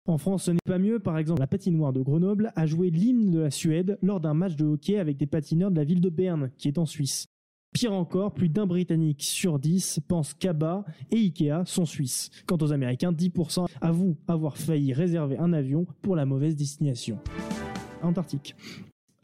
En 0.07 0.19
France, 0.19 0.45
ce 0.45 0.51
n'est 0.53 0.59
pas 0.65 0.79
mieux. 0.79 1.01
Par 1.01 1.19
exemple, 1.19 1.41
la 1.41 1.49
patinoire 1.49 1.93
de 1.93 2.01
Grenoble 2.01 2.53
a 2.55 2.65
joué 2.67 2.91
l'hymne 2.91 3.31
de 3.31 3.41
la 3.41 3.51
Suède 3.51 3.99
lors 4.03 4.21
d'un 4.21 4.35
match 4.35 4.55
de 4.55 4.65
hockey 4.65 4.99
avec 4.99 5.17
des 5.17 5.27
patineurs 5.27 5.71
de 5.71 5.77
la 5.77 5.85
ville 5.85 6.01
de 6.01 6.11
Berne, 6.11 6.51
qui 6.59 6.69
est 6.69 6.79
en 6.79 6.87
Suisse. 6.87 7.27
Pire 7.73 7.93
encore, 7.93 8.33
plus 8.33 8.49
d'un 8.49 8.67
Britannique 8.67 9.23
sur 9.23 9.59
dix 9.59 10.01
pense 10.07 10.33
qu'ABBA 10.33 10.85
et 11.11 11.17
Ikea 11.17 11.65
sont 11.67 11.85
suisses. 11.85 12.31
Quant 12.47 12.57
aux 12.61 12.73
Américains, 12.73 13.13
10% 13.13 13.67
avouent 13.81 14.17
avoir 14.29 14.57
failli 14.57 14.95
réserver 14.95 15.37
un 15.39 15.53
avion 15.53 15.87
pour 16.03 16.17
la 16.17 16.25
mauvaise 16.25 16.57
destination. 16.57 17.19
Antarctique. 18.03 18.55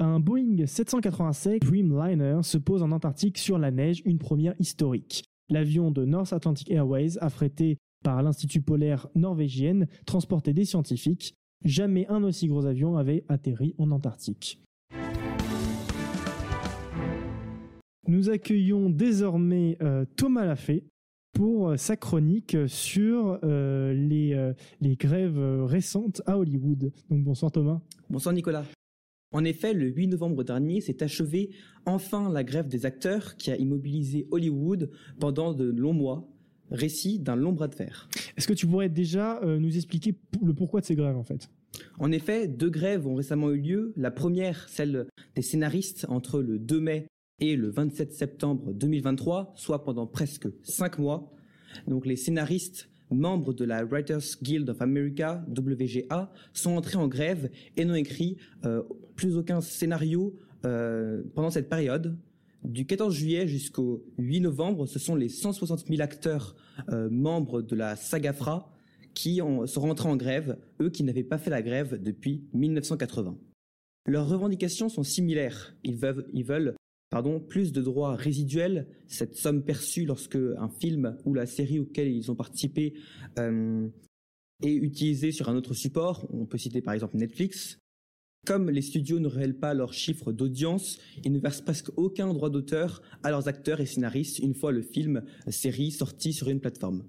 Un 0.01 0.19
Boeing 0.19 0.67
787 0.67 1.63
Dreamliner 1.63 2.41
se 2.43 2.59
pose 2.59 2.83
en 2.83 2.91
Antarctique 2.91 3.39
sur 3.39 3.57
la 3.57 3.71
neige, 3.71 4.03
une 4.05 4.19
première 4.19 4.55
historique. 4.59 5.25
L'avion 5.49 5.91
de 5.91 6.05
North 6.05 6.33
Atlantic 6.33 6.71
Airways, 6.71 7.19
affrété 7.21 7.79
par 8.03 8.23
l'Institut 8.23 8.61
polaire 8.61 9.09
norvégienne 9.15 9.87
transportait 10.07 10.53
des 10.53 10.65
scientifiques. 10.65 11.35
Jamais 11.65 12.07
un 12.09 12.25
aussi 12.25 12.49
gros 12.49 12.67
avion 12.67 12.97
avait 12.97 13.25
atterri 13.29 13.75
en 13.79 13.91
Antarctique. 13.91 14.61
Nous 18.09 18.31
accueillons 18.31 18.91
désormais 18.91 19.79
euh, 19.81 20.05
Thomas 20.17 20.45
Lafay 20.45 20.85
pour 21.33 21.69
euh, 21.69 21.77
sa 21.77 21.97
chronique 21.97 22.57
sur 22.67 23.39
euh, 23.45 23.95
les, 23.95 24.53
les 24.81 24.97
grèves 24.97 25.39
récentes 25.65 26.21
à 26.27 26.37
Hollywood. 26.37 26.93
Donc 27.09 27.23
bonsoir 27.23 27.53
Thomas. 27.53 27.81
Bonsoir 28.11 28.35
Nicolas. 28.35 28.65
En 29.33 29.45
effet, 29.45 29.73
le 29.73 29.87
8 29.87 30.09
novembre 30.09 30.45
dernier 30.45 30.81
s'est 30.81 31.03
achevée 31.03 31.51
enfin 31.87 32.31
la 32.31 32.45
grève 32.45 32.69
des 32.69 32.85
acteurs 32.85 33.37
qui 33.37 33.51
a 33.51 33.57
immobilisé 33.57 34.27
Hollywood 34.31 34.91
pendant 35.19 35.55
de 35.55 35.65
longs 35.65 35.95
mois 35.95 36.29
récit 36.73 37.19
d'un 37.19 37.37
long 37.37 37.53
bras 37.53 37.69
de 37.69 37.75
fer. 37.75 38.09
Est-ce 38.37 38.49
que 38.49 38.53
tu 38.53 38.67
pourrais 38.67 38.89
déjà 38.89 39.41
euh, 39.43 39.59
nous 39.59 39.77
expliquer 39.77 40.15
le 40.43 40.55
pourquoi 40.55 40.81
de 40.81 40.87
ces 40.87 40.95
grèves 40.95 41.17
en 41.17 41.25
fait? 41.25 41.49
En 41.99 42.13
effet, 42.13 42.49
deux 42.49 42.71
grèves 42.71 43.07
ont 43.07 43.15
récemment 43.15 43.51
eu 43.51 43.59
lieu. 43.59 43.93
La 43.97 44.11
première, 44.11 44.69
celle 44.69 45.07
des 45.35 45.43
scénaristes 45.43 46.07
entre 46.09 46.41
le 46.41 46.59
2 46.59 46.81
mai 46.81 47.07
et 47.41 47.57
le 47.57 47.71
27 47.71 48.13
septembre 48.13 48.73
2023, 48.73 49.53
soit 49.57 49.85
pendant 49.85 50.07
presque 50.07 50.49
cinq 50.63 50.99
mois. 50.99 51.33
Donc 51.87 52.07
les 52.07 52.17
scénaristes 52.17 52.89
membres 53.11 53.53
de 53.53 53.65
la 53.65 53.85
Writers 53.85 54.23
Guild 54.43 54.69
of 54.71 54.81
America, 54.81 55.45
WGA, 55.49 56.33
sont 56.53 56.73
entrés 56.73 56.97
en 56.97 57.09
grève 57.09 57.51
et 57.77 57.85
n'ont 57.85 57.95
écrit 57.95 58.37
euh, 58.65 58.83
plus 59.17 59.37
aucun 59.37 59.61
scénario 59.61 60.35
euh, 60.65 61.23
pendant 61.35 61.51
cette 61.51 61.69
période. 61.69 62.17
Du 62.65 62.87
14 62.87 63.15
juillet 63.15 63.49
jusqu'au 63.49 64.05
8 64.19 64.41
novembre, 64.41 64.87
ce 64.87 64.99
sont 64.99 65.17
les 65.17 65.29
160 65.29 65.89
000 65.89 66.01
acteurs 66.01 66.55
euh, 66.91 67.11
membres 67.11 67.61
de 67.61 67.75
la 67.75 67.97
SAGAFRA 67.97 68.73
qui 69.15 69.43
ont, 69.43 69.67
sont 69.67 69.81
rentrés 69.81 70.09
en 70.09 70.17
grève, 70.17 70.59
eux 70.81 70.91
qui 70.91 71.03
n'avaient 71.03 71.25
pas 71.25 71.39
fait 71.39 71.51
la 71.51 71.61
grève 71.61 72.01
depuis 72.01 72.49
1980. 72.55 73.37
Leurs 74.07 74.29
revendications 74.29 74.89
sont 74.89 75.03
similaires. 75.03 75.75
Ils 75.85 75.97
veulent, 75.97 76.77
plus 77.49 77.73
de 77.73 77.83
droits 77.83 78.17
résiduels, 78.17 78.87
cette 79.07 79.37
somme 79.37 79.63
perçue 79.65 80.07
lorsque 80.07 80.37
un 80.37 80.69
film 80.69 81.19
ou 81.25 81.35
la 81.35 81.47
série 81.47 81.79
auquel 81.79 82.09
ils 82.09 82.31
ont 82.31 82.35
participé 82.35 82.95
euh, 83.39 83.89
est 84.63 84.75
utilisé 84.75 85.33
sur 85.33 85.49
un 85.49 85.57
autre 85.57 85.75
support. 85.75 86.27
On 86.33 86.47
peut 86.47 86.59
citer 86.59 86.81
par 86.81 86.95
exemple 86.95 87.17
Netflix. 87.17 87.79
Comme 88.45 88.71
les 88.71 88.83
studios 88.83 89.21
ne 89.21 89.29
révèlent 89.29 89.59
pas 89.59 89.73
leurs 89.73 89.93
chiffres 89.93 90.33
d'audience, 90.33 90.99
ils 91.25 91.31
ne 91.31 91.39
versent 91.39 91.61
presque 91.61 91.97
aucun 91.97 92.33
droit 92.35 92.51
d'auteur 92.51 93.01
à 93.23 93.31
leurs 93.31 93.47
acteurs 93.47 93.81
et 93.81 93.87
scénaristes 93.87 94.41
une 94.41 94.55
fois 94.55 94.73
le 94.73 94.83
film 94.83 95.23
série 95.49 95.93
sorti 95.93 96.33
sur 96.33 96.49
une 96.49 96.59
plateforme. 96.59 97.05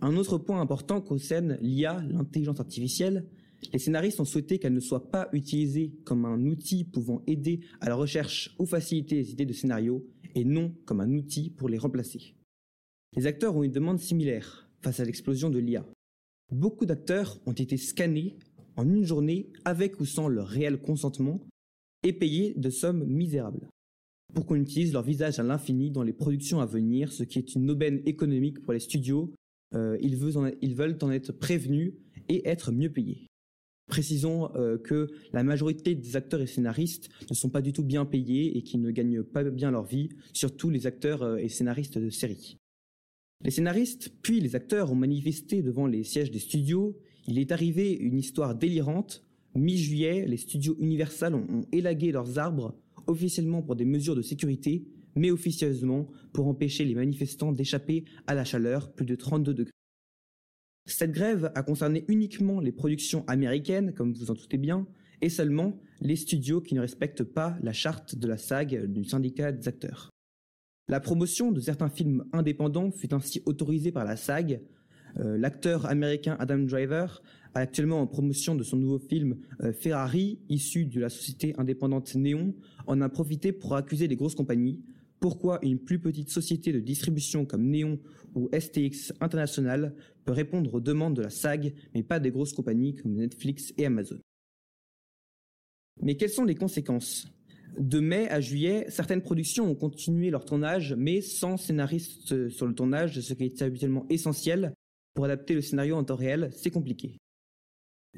Un 0.00 0.16
autre 0.16 0.38
point 0.38 0.62
important 0.62 1.02
concerne 1.02 1.58
l'IA, 1.60 2.02
l'intelligence 2.08 2.60
artificielle. 2.60 3.26
Les 3.74 3.78
scénaristes 3.78 4.20
ont 4.20 4.24
souhaité 4.24 4.58
qu'elle 4.58 4.72
ne 4.72 4.80
soit 4.80 5.10
pas 5.10 5.28
utilisée 5.32 5.92
comme 6.04 6.24
un 6.24 6.46
outil 6.46 6.84
pouvant 6.84 7.22
aider 7.26 7.60
à 7.80 7.90
la 7.90 7.94
recherche 7.94 8.54
ou 8.58 8.64
faciliter 8.64 9.16
les 9.16 9.32
idées 9.32 9.46
de 9.46 9.52
scénario, 9.52 10.06
et 10.34 10.44
non 10.44 10.74
comme 10.86 11.00
un 11.00 11.12
outil 11.12 11.50
pour 11.50 11.68
les 11.68 11.78
remplacer. 11.78 12.34
Les 13.14 13.26
acteurs 13.26 13.54
ont 13.54 13.62
une 13.62 13.70
demande 13.70 14.00
similaire 14.00 14.68
face 14.80 14.98
à 14.98 15.04
l'explosion 15.04 15.50
de 15.50 15.58
l'IA. 15.58 15.86
Beaucoup 16.50 16.86
d'acteurs 16.86 17.38
ont 17.46 17.52
été 17.52 17.76
scannés 17.76 18.36
en 18.76 18.88
une 18.88 19.04
journée 19.04 19.48
avec 19.64 20.00
ou 20.00 20.06
sans 20.06 20.28
leur 20.28 20.48
réel 20.48 20.78
consentement 20.78 21.40
et 22.02 22.12
payés 22.12 22.54
de 22.56 22.70
sommes 22.70 23.04
misérables 23.04 23.68
pour 24.34 24.46
qu'on 24.46 24.56
utilise 24.56 24.92
leur 24.92 25.02
visage 25.02 25.38
à 25.38 25.42
l'infini 25.42 25.90
dans 25.90 26.02
les 26.02 26.12
productions 26.12 26.60
à 26.60 26.66
venir, 26.66 27.12
ce 27.12 27.22
qui 27.22 27.38
est 27.38 27.54
une 27.54 27.70
aubaine 27.70 28.02
économique 28.04 28.60
pour 28.62 28.72
les 28.72 28.80
studios. 28.80 29.32
Euh, 29.74 29.96
ils, 30.00 30.16
veulent 30.16 30.98
en, 31.00 31.10
être 31.10 31.32
prévenus 31.32 31.94
et 32.28 32.48
être 32.48 32.72
mieux 32.72 32.90
payés. 32.90 33.26
Précisons 33.86 34.48
que 34.82 35.08
la 35.34 35.44
majorité 35.44 35.94
des 35.94 36.16
acteurs 36.16 36.40
et 36.40 36.46
scénaristes 36.46 37.10
ne 37.28 37.34
sont 37.34 37.50
pas 37.50 37.60
du 37.60 37.74
tout 37.74 37.84
bien 37.84 38.06
payés 38.06 38.56
et 38.56 38.62
qui 38.62 38.78
ne 38.78 38.90
gagnent 38.90 39.22
pas 39.22 39.44
bien 39.44 39.70
leur 39.70 39.84
vie, 39.84 40.08
surtout 40.32 40.70
les 40.70 40.86
acteurs 40.86 41.38
et 41.38 41.50
scénaristes 41.50 41.98
de 41.98 42.08
séries. 42.08 42.56
Les 43.44 43.50
scénaristes 43.50 44.10
puis 44.22 44.40
les 44.40 44.56
acteurs 44.56 44.90
ont 44.90 44.96
manifesté 44.96 45.62
devant 45.62 45.86
les 45.86 46.02
sièges 46.02 46.30
des 46.30 46.38
studios. 46.38 46.96
Il 47.26 47.38
est 47.38 47.52
arrivé 47.52 47.92
une 47.92 48.18
histoire 48.18 48.54
délirante. 48.54 49.24
Mi-juillet, 49.54 50.26
les 50.26 50.36
studios 50.36 50.76
Universal 50.78 51.34
ont, 51.34 51.64
élagué 51.72 52.12
leurs 52.12 52.38
arbres, 52.38 52.76
officiellement 53.06 53.62
pour 53.62 53.76
des 53.76 53.84
mesures 53.84 54.16
de 54.16 54.22
sécurité, 54.22 54.84
mais 55.14 55.30
officieusement 55.30 56.08
pour 56.32 56.48
empêcher 56.48 56.84
les 56.84 56.94
manifestants 56.94 57.52
d'échapper 57.52 58.04
à 58.26 58.34
la 58.34 58.44
chaleur, 58.44 58.92
plus 58.92 59.06
de 59.06 59.14
32 59.14 59.54
degrés. 59.54 59.70
Cette 60.86 61.12
grève 61.12 61.50
a 61.54 61.62
concerné 61.62 62.04
uniquement 62.08 62.60
les 62.60 62.72
productions 62.72 63.24
américaines, 63.26 63.94
comme 63.94 64.12
vous 64.12 64.30
en 64.30 64.34
doutez 64.34 64.58
bien, 64.58 64.86
et 65.22 65.30
seulement 65.30 65.80
les 66.00 66.16
studios 66.16 66.60
qui 66.60 66.74
ne 66.74 66.80
respectent 66.80 67.24
pas 67.24 67.56
la 67.62 67.72
charte 67.72 68.16
de 68.16 68.26
la 68.26 68.36
SAG 68.36 68.86
du 68.92 69.04
syndicat 69.04 69.52
des 69.52 69.66
acteurs. 69.66 70.10
La 70.88 71.00
promotion 71.00 71.50
de 71.50 71.60
certains 71.60 71.88
films 71.88 72.26
indépendants 72.32 72.90
fut 72.90 73.14
ainsi 73.14 73.42
autorisée 73.46 73.92
par 73.92 74.04
la 74.04 74.16
SAG. 74.16 74.60
Euh, 75.20 75.38
l'acteur 75.38 75.86
américain 75.86 76.36
Adam 76.38 76.58
Driver 76.58 77.22
a 77.54 77.60
actuellement 77.60 78.00
en 78.00 78.06
promotion 78.06 78.54
de 78.54 78.64
son 78.64 78.76
nouveau 78.76 78.98
film 78.98 79.36
euh, 79.62 79.72
Ferrari, 79.72 80.40
issu 80.48 80.86
de 80.86 81.00
la 81.00 81.08
société 81.08 81.54
indépendante 81.56 82.14
Néon, 82.14 82.54
en 82.86 83.00
a 83.00 83.08
profité 83.08 83.52
pour 83.52 83.76
accuser 83.76 84.08
les 84.08 84.16
grosses 84.16 84.34
compagnies. 84.34 84.82
Pourquoi 85.20 85.58
une 85.62 85.78
plus 85.78 86.00
petite 86.00 86.30
société 86.30 86.72
de 86.72 86.80
distribution 86.80 87.46
comme 87.46 87.64
Néon 87.64 87.98
ou 88.34 88.50
STX 88.52 89.12
International 89.20 89.94
peut 90.24 90.32
répondre 90.32 90.74
aux 90.74 90.80
demandes 90.80 91.14
de 91.14 91.22
la 91.22 91.30
SAG, 91.30 91.74
mais 91.94 92.02
pas 92.02 92.18
des 92.18 92.30
grosses 92.30 92.52
compagnies 92.52 92.96
comme 92.96 93.14
Netflix 93.14 93.72
et 93.78 93.86
Amazon? 93.86 94.18
Mais 96.02 96.16
quelles 96.16 96.30
sont 96.30 96.44
les 96.44 96.56
conséquences? 96.56 97.28
De 97.78 98.00
mai 98.00 98.28
à 98.28 98.40
juillet, 98.40 98.86
certaines 98.88 99.22
productions 99.22 99.68
ont 99.68 99.74
continué 99.74 100.30
leur 100.30 100.44
tournage, 100.44 100.94
mais 100.96 101.20
sans 101.20 101.56
scénariste 101.56 102.48
sur 102.48 102.66
le 102.66 102.74
tournage, 102.74 103.18
ce 103.20 103.34
qui 103.34 103.44
est 103.44 103.62
habituellement 103.62 104.06
essentiel 104.10 104.74
pour 105.14 105.24
adapter 105.24 105.54
le 105.54 105.60
scénario 105.60 105.96
en 105.96 106.04
temps 106.04 106.16
réel, 106.16 106.50
c'est 106.52 106.70
compliqué. 106.70 107.16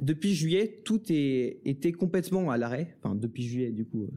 Depuis 0.01 0.35
juillet, 0.35 0.83
tout 0.85 1.01
était 1.11 1.93
complètement 1.93 2.51
à 2.51 2.59
l'arrêt. 2.59 2.97
Enfin, 2.99 3.15
depuis 3.15 3.45
juillet, 3.45 3.71
du 3.71 3.87
coup, 3.87 4.05
euh, 4.05 4.11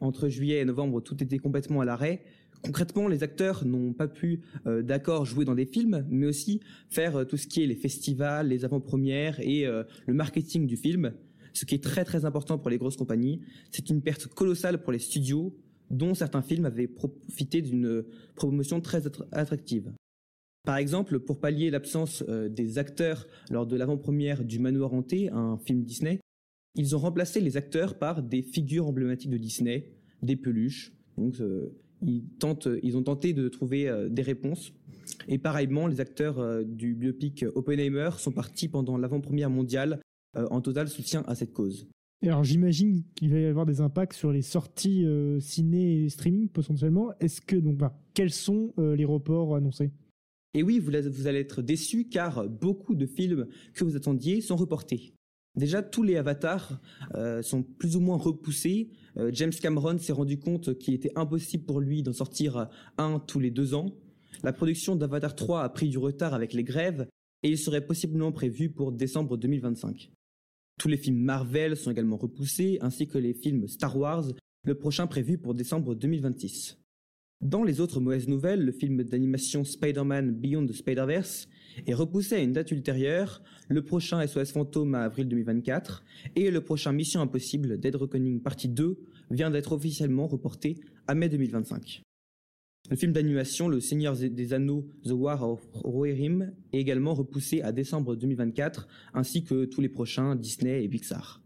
entre 0.00 0.28
juillet 0.28 0.60
et 0.60 0.64
novembre, 0.64 1.02
tout 1.02 1.22
était 1.22 1.38
complètement 1.38 1.80
à 1.80 1.84
l'arrêt. 1.84 2.22
Concrètement, 2.62 3.08
les 3.08 3.22
acteurs 3.22 3.64
n'ont 3.64 3.92
pas 3.92 4.08
pu, 4.08 4.40
euh, 4.66 4.82
d'accord, 4.82 5.24
jouer 5.24 5.44
dans 5.44 5.54
des 5.54 5.66
films, 5.66 6.06
mais 6.08 6.26
aussi 6.26 6.60
faire 6.88 7.16
euh, 7.16 7.24
tout 7.24 7.36
ce 7.36 7.46
qui 7.46 7.62
est 7.62 7.66
les 7.66 7.76
festivals, 7.76 8.48
les 8.48 8.64
avant-premières 8.64 9.38
et 9.40 9.66
le 9.66 10.14
marketing 10.14 10.66
du 10.66 10.76
film 10.76 11.12
ce 11.54 11.64
qui 11.64 11.74
est 11.74 11.82
très 11.82 12.04
très 12.04 12.24
important 12.24 12.56
pour 12.56 12.70
les 12.70 12.78
grosses 12.78 12.96
compagnies. 12.96 13.40
C'est 13.70 13.90
une 13.90 14.00
perte 14.00 14.26
colossale 14.28 14.80
pour 14.82 14.92
les 14.92 15.00
studios, 15.00 15.56
dont 15.90 16.14
certains 16.14 16.42
films 16.42 16.66
avaient 16.66 16.86
profité 16.86 17.62
d'une 17.62 18.04
promotion 18.36 18.80
très 18.80 19.02
attractive. 19.32 19.92
Par 20.68 20.76
exemple, 20.76 21.18
pour 21.18 21.40
pallier 21.40 21.70
l'absence 21.70 22.22
euh, 22.28 22.50
des 22.50 22.76
acteurs 22.76 23.26
lors 23.50 23.66
de 23.66 23.74
l'avant-première 23.74 24.44
du 24.44 24.58
Manoir 24.58 24.92
hanté, 24.92 25.30
un 25.30 25.56
film 25.56 25.82
Disney, 25.82 26.20
ils 26.74 26.94
ont 26.94 26.98
remplacé 26.98 27.40
les 27.40 27.56
acteurs 27.56 27.98
par 27.98 28.22
des 28.22 28.42
figures 28.42 28.86
emblématiques 28.86 29.30
de 29.30 29.38
Disney, 29.38 29.94
des 30.20 30.36
peluches. 30.36 30.92
Donc, 31.16 31.40
euh, 31.40 31.74
ils, 32.02 32.22
tentent, 32.38 32.68
ils 32.82 32.98
ont 32.98 33.02
tenté 33.02 33.32
de 33.32 33.48
trouver 33.48 33.88
euh, 33.88 34.10
des 34.10 34.20
réponses. 34.20 34.74
Et 35.26 35.38
pareillement, 35.38 35.86
les 35.86 36.02
acteurs 36.02 36.62
du 36.66 36.94
biopic 36.94 37.46
Oppenheimer 37.54 38.10
sont 38.18 38.32
partis 38.32 38.68
pendant 38.68 38.98
l'avant-première 38.98 39.48
mondiale 39.48 40.00
en 40.36 40.60
total 40.60 40.88
soutien 40.88 41.24
à 41.26 41.34
cette 41.34 41.54
cause. 41.54 41.88
alors 42.22 42.44
j'imagine 42.44 43.02
qu'il 43.14 43.30
va 43.30 43.38
y 43.38 43.46
avoir 43.46 43.64
des 43.64 43.80
impacts 43.80 44.12
sur 44.12 44.32
les 44.32 44.42
sorties 44.42 45.06
ciné 45.40 46.04
et 46.04 46.08
streaming 46.10 46.48
potentiellement. 46.48 47.10
Est-ce 47.20 47.40
que 47.40 47.56
donc 47.56 47.80
quels 48.12 48.32
sont 48.32 48.74
les 48.76 49.06
reports 49.06 49.56
annoncés? 49.56 49.90
Et 50.58 50.64
oui, 50.64 50.80
vous, 50.80 51.28
allez 51.28 51.38
être 51.38 51.62
déçus 51.62 52.08
car 52.08 52.48
beaucoup 52.48 52.96
de 52.96 53.06
films 53.06 53.46
que 53.74 53.84
vous 53.84 53.94
attendiez 53.94 54.40
sont 54.40 54.56
reportés. 54.56 55.14
Déjà, 55.54 55.84
tous 55.84 56.02
les 56.02 56.16
avatars 56.16 56.80
sont 57.42 57.62
plus 57.62 57.94
ou 57.94 58.00
moins 58.00 58.16
repoussés. 58.16 58.90
James 59.30 59.52
Cameron 59.52 59.98
s'est 59.98 60.12
rendu 60.12 60.40
compte 60.40 60.76
qu'il 60.76 60.94
était 60.94 61.12
impossible 61.14 61.64
pour 61.64 61.78
lui 61.78 62.02
d'en 62.02 62.12
sortir 62.12 62.68
un 62.96 63.20
tous 63.20 63.38
les 63.38 63.52
deux 63.52 63.72
ans. 63.72 63.86
La 64.42 64.52
production 64.52 64.96
d'Avatar 64.96 65.36
3 65.36 65.62
a 65.62 65.68
pris 65.68 65.90
du 65.90 65.98
retard 65.98 66.34
avec 66.34 66.52
les 66.52 66.64
grèves 66.64 67.06
et 67.44 67.50
il 67.50 67.58
serait 67.58 67.86
possiblement 67.86 68.32
prévu 68.32 68.68
pour 68.68 68.90
décembre 68.90 69.36
2025. 69.36 70.10
Tous 70.80 70.88
les 70.88 70.96
films 70.96 71.20
Marvel 71.20 71.76
sont 71.76 71.92
également 71.92 72.16
repoussés, 72.16 72.78
ainsi 72.80 73.06
que 73.06 73.18
les 73.18 73.32
films 73.32 73.68
Star 73.68 73.96
Wars, 73.96 74.24
le 74.64 74.74
prochain 74.74 75.06
prévu 75.06 75.38
pour 75.38 75.54
décembre 75.54 75.94
2026. 75.94 76.78
Dans 77.40 77.62
les 77.62 77.80
autres 77.80 78.00
mauvaises 78.00 78.26
nouvelles, 78.26 78.64
le 78.64 78.72
film 78.72 79.00
d'animation 79.04 79.62
Spider-Man 79.62 80.32
Beyond 80.32 80.66
the 80.66 80.72
Spider-Verse 80.72 81.48
est 81.86 81.94
repoussé 81.94 82.34
à 82.34 82.40
une 82.40 82.52
date 82.52 82.72
ultérieure, 82.72 83.44
le 83.68 83.84
prochain 83.84 84.26
SOS 84.26 84.50
Fantôme 84.50 84.96
à 84.96 85.02
avril 85.02 85.28
2024, 85.28 86.04
et 86.34 86.50
le 86.50 86.60
prochain 86.60 86.90
Mission 86.90 87.20
Impossible 87.20 87.78
Dead 87.78 87.94
Reckoning 87.94 88.42
Partie 88.42 88.68
2 88.68 88.98
vient 89.30 89.52
d'être 89.52 89.70
officiellement 89.70 90.26
reporté 90.26 90.80
à 91.06 91.14
mai 91.14 91.28
2025. 91.28 92.02
Le 92.90 92.96
film 92.96 93.12
d'animation 93.12 93.68
Le 93.68 93.78
Seigneur 93.78 94.16
des 94.16 94.52
Anneaux, 94.52 94.88
The 95.04 95.12
War 95.12 95.48
of 95.48 95.64
Rohirrim, 95.74 96.52
est 96.72 96.80
également 96.80 97.14
repoussé 97.14 97.62
à 97.62 97.70
décembre 97.70 98.16
2024, 98.16 98.88
ainsi 99.14 99.44
que 99.44 99.64
tous 99.64 99.80
les 99.80 99.88
prochains 99.88 100.34
Disney 100.34 100.82
et 100.82 100.88
Pixar. 100.88 101.40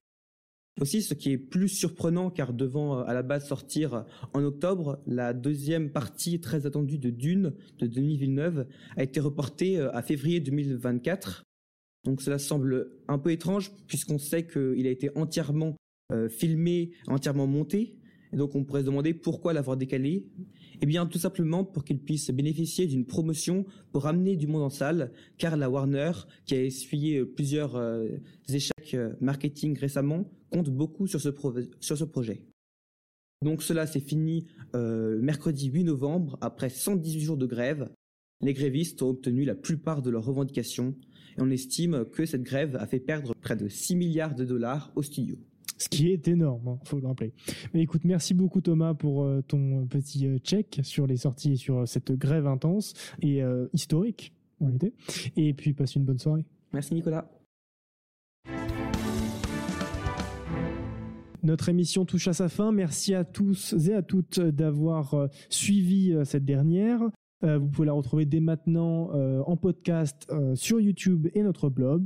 Aussi, 0.81 1.03
ce 1.03 1.13
qui 1.15 1.31
est 1.31 1.39
plus 1.39 1.69
surprenant, 1.69 2.31
car 2.31 2.55
devant 2.55 2.99
euh, 2.99 3.05
à 3.05 3.13
la 3.13 3.23
base 3.23 3.47
sortir 3.47 4.07
en 4.33 4.43
octobre, 4.43 5.03
la 5.07 5.35
deuxième 5.35 5.91
partie 5.91 6.41
très 6.41 6.67
attendue 6.67 6.99
de 6.99 7.11
Dune 7.11 7.55
de 7.79 7.87
Denis 7.87 8.17
Villeneuve 8.17 8.67
a 8.97 9.03
été 9.03 9.21
reportée 9.21 9.79
euh, 9.79 9.95
à 9.95 10.03
février 10.03 10.41
2024. 10.41 11.45
Donc 12.05 12.23
cela 12.23 12.39
semble 12.39 12.91
un 13.07 13.19
peu 13.19 13.31
étrange, 13.31 13.71
puisqu'on 13.87 14.19
sait 14.19 14.47
qu'il 14.47 14.87
a 14.87 14.91
été 14.91 15.11
entièrement 15.15 15.77
euh, 16.11 16.29
filmé, 16.29 16.93
entièrement 17.07 17.47
monté, 17.47 17.99
et 18.33 18.37
donc 18.37 18.55
on 18.55 18.65
pourrait 18.65 18.81
se 18.81 18.87
demander 18.87 19.15
pourquoi 19.15 19.53
l'avoir 19.53 19.77
décalé. 19.77 20.27
Eh 20.81 20.87
bien 20.87 21.07
tout 21.07 21.19
simplement 21.19 21.65
pour 21.65 21.85
qu'il 21.85 21.99
puisse 21.99 22.31
bénéficier 22.31 22.87
d'une 22.87 23.05
promotion 23.05 23.67
pour 23.93 24.05
ramener 24.05 24.37
du 24.37 24.47
monde 24.47 24.63
en 24.63 24.71
salle, 24.71 25.13
car 25.39 25.57
la 25.57 25.71
Warner, 25.71 26.13
qui 26.45 26.55
a 26.55 26.63
essuyé 26.63 27.25
plusieurs 27.25 27.77
euh, 27.77 28.09
échecs 28.49 28.95
euh, 28.95 29.13
marketing 29.21 29.79
récemment, 29.79 30.31
compte 30.51 30.71
beaucoup 30.71 31.07
sur 31.07 31.21
ce, 31.21 31.29
projet. 31.29 32.43
Donc 33.43 33.63
cela 33.63 33.87
s'est 33.87 34.01
fini 34.01 34.47
euh, 34.75 35.21
mercredi 35.21 35.69
8 35.69 35.85
novembre, 35.85 36.39
après 36.41 36.71
118 36.71 37.21
jours 37.21 37.37
de 37.37 37.47
grève. 37.47 37.89
Les 38.41 38.55
grévistes 38.55 39.03
ont 39.03 39.11
obtenu 39.11 39.45
la 39.45 39.55
plupart 39.55 40.03
de 40.03 40.11
leurs 40.11 40.25
revendications 40.25 40.97
et 41.39 41.41
on 41.41 41.51
estime 41.51 42.07
que 42.07 42.27
cette 42.27 42.43
grève 42.43 42.77
a 42.77 42.87
fait 42.87 42.99
perdre 42.99 43.35
près 43.41 43.57
de 43.57 43.69
6 43.69 43.95
milliards 43.95 44.35
de 44.35 44.45
dollars 44.45 44.93
aux 44.97 45.03
studios 45.03 45.39
ce 45.83 45.89
qui 45.89 46.13
est 46.13 46.29
énorme, 46.29 46.63
il 46.65 46.71
hein, 46.71 46.79
faut 46.85 47.01
le 47.01 47.07
rappeler. 47.09 47.33
Mais 47.75 47.83
écoute, 47.83 48.03
merci 48.05 48.35
beaucoup 48.35 48.61
Thomas 48.61 48.95
pour 48.95 49.25
euh, 49.25 49.43
ton 49.43 49.85
petit 49.87 50.29
euh, 50.29 50.39
check 50.39 50.81
sur 50.85 51.09
les 51.09 51.17
sorties 51.17 51.53
et 51.53 51.57
sur 51.57 51.79
euh, 51.79 51.87
cette 51.87 52.13
grève 52.13 52.47
intense 52.47 52.95
et 53.21 53.43
historique 53.73 54.33
en 54.61 54.67
réalité. 54.67 54.93
Et 55.37 55.53
puis 55.55 55.73
passe 55.73 55.97
une 55.97 56.05
bonne 56.05 56.19
soirée. 56.19 56.45
Merci 56.73 56.95
Nicolas. 56.95 57.29
Notre 61.43 61.69
émission 61.69 62.05
touche 62.05 62.29
à 62.29 62.33
sa 62.33 62.49
fin. 62.49 62.71
Merci 62.71 63.15
à 63.15 63.25
tous 63.25 63.75
et 63.89 63.95
à 63.95 64.03
toutes 64.03 64.39
d'avoir 64.39 65.29
suivi 65.49 66.15
cette 66.25 66.45
dernière. 66.45 67.01
Vous 67.43 67.69
pouvez 67.69 67.87
la 67.87 67.93
retrouver 67.93 68.25
dès 68.25 68.41
maintenant 68.41 69.11
en 69.45 69.57
podcast 69.57 70.31
sur 70.55 70.81
YouTube 70.81 71.29
et 71.35 71.43
notre 71.43 71.69
blog. 71.69 72.05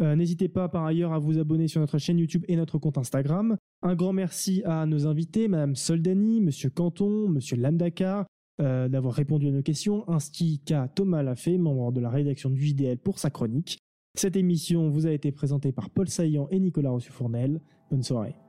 Euh, 0.00 0.16
n'hésitez 0.16 0.48
pas 0.48 0.68
par 0.68 0.84
ailleurs 0.84 1.12
à 1.12 1.18
vous 1.18 1.38
abonner 1.38 1.68
sur 1.68 1.80
notre 1.80 1.98
chaîne 1.98 2.18
YouTube 2.18 2.44
et 2.48 2.56
notre 2.56 2.78
compte 2.78 2.98
Instagram. 2.98 3.56
Un 3.82 3.94
grand 3.94 4.12
merci 4.12 4.62
à 4.64 4.86
nos 4.86 5.06
invités, 5.06 5.48
Madame 5.48 5.76
Soldani, 5.76 6.40
Monsieur 6.40 6.70
Canton, 6.70 7.28
Monsieur 7.28 7.56
Landaka, 7.56 8.26
euh, 8.60 8.88
d'avoir 8.88 9.14
répondu 9.14 9.48
à 9.48 9.50
nos 9.50 9.62
questions, 9.62 10.08
ainsi 10.08 10.60
qu'à 10.64 10.88
Thomas 10.88 11.22
Lafay, 11.22 11.58
membre 11.58 11.92
de 11.92 12.00
la 12.00 12.10
rédaction 12.10 12.50
du 12.50 12.60
JDL 12.60 12.98
pour 12.98 13.18
sa 13.18 13.30
chronique. 13.30 13.78
Cette 14.16 14.36
émission 14.36 14.88
vous 14.88 15.06
a 15.06 15.12
été 15.12 15.32
présentée 15.32 15.72
par 15.72 15.90
Paul 15.90 16.08
Saillant 16.08 16.48
et 16.50 16.60
Nicolas 16.60 16.90
Rossu-Fournel. 16.90 17.60
Bonne 17.90 18.02
soirée. 18.02 18.43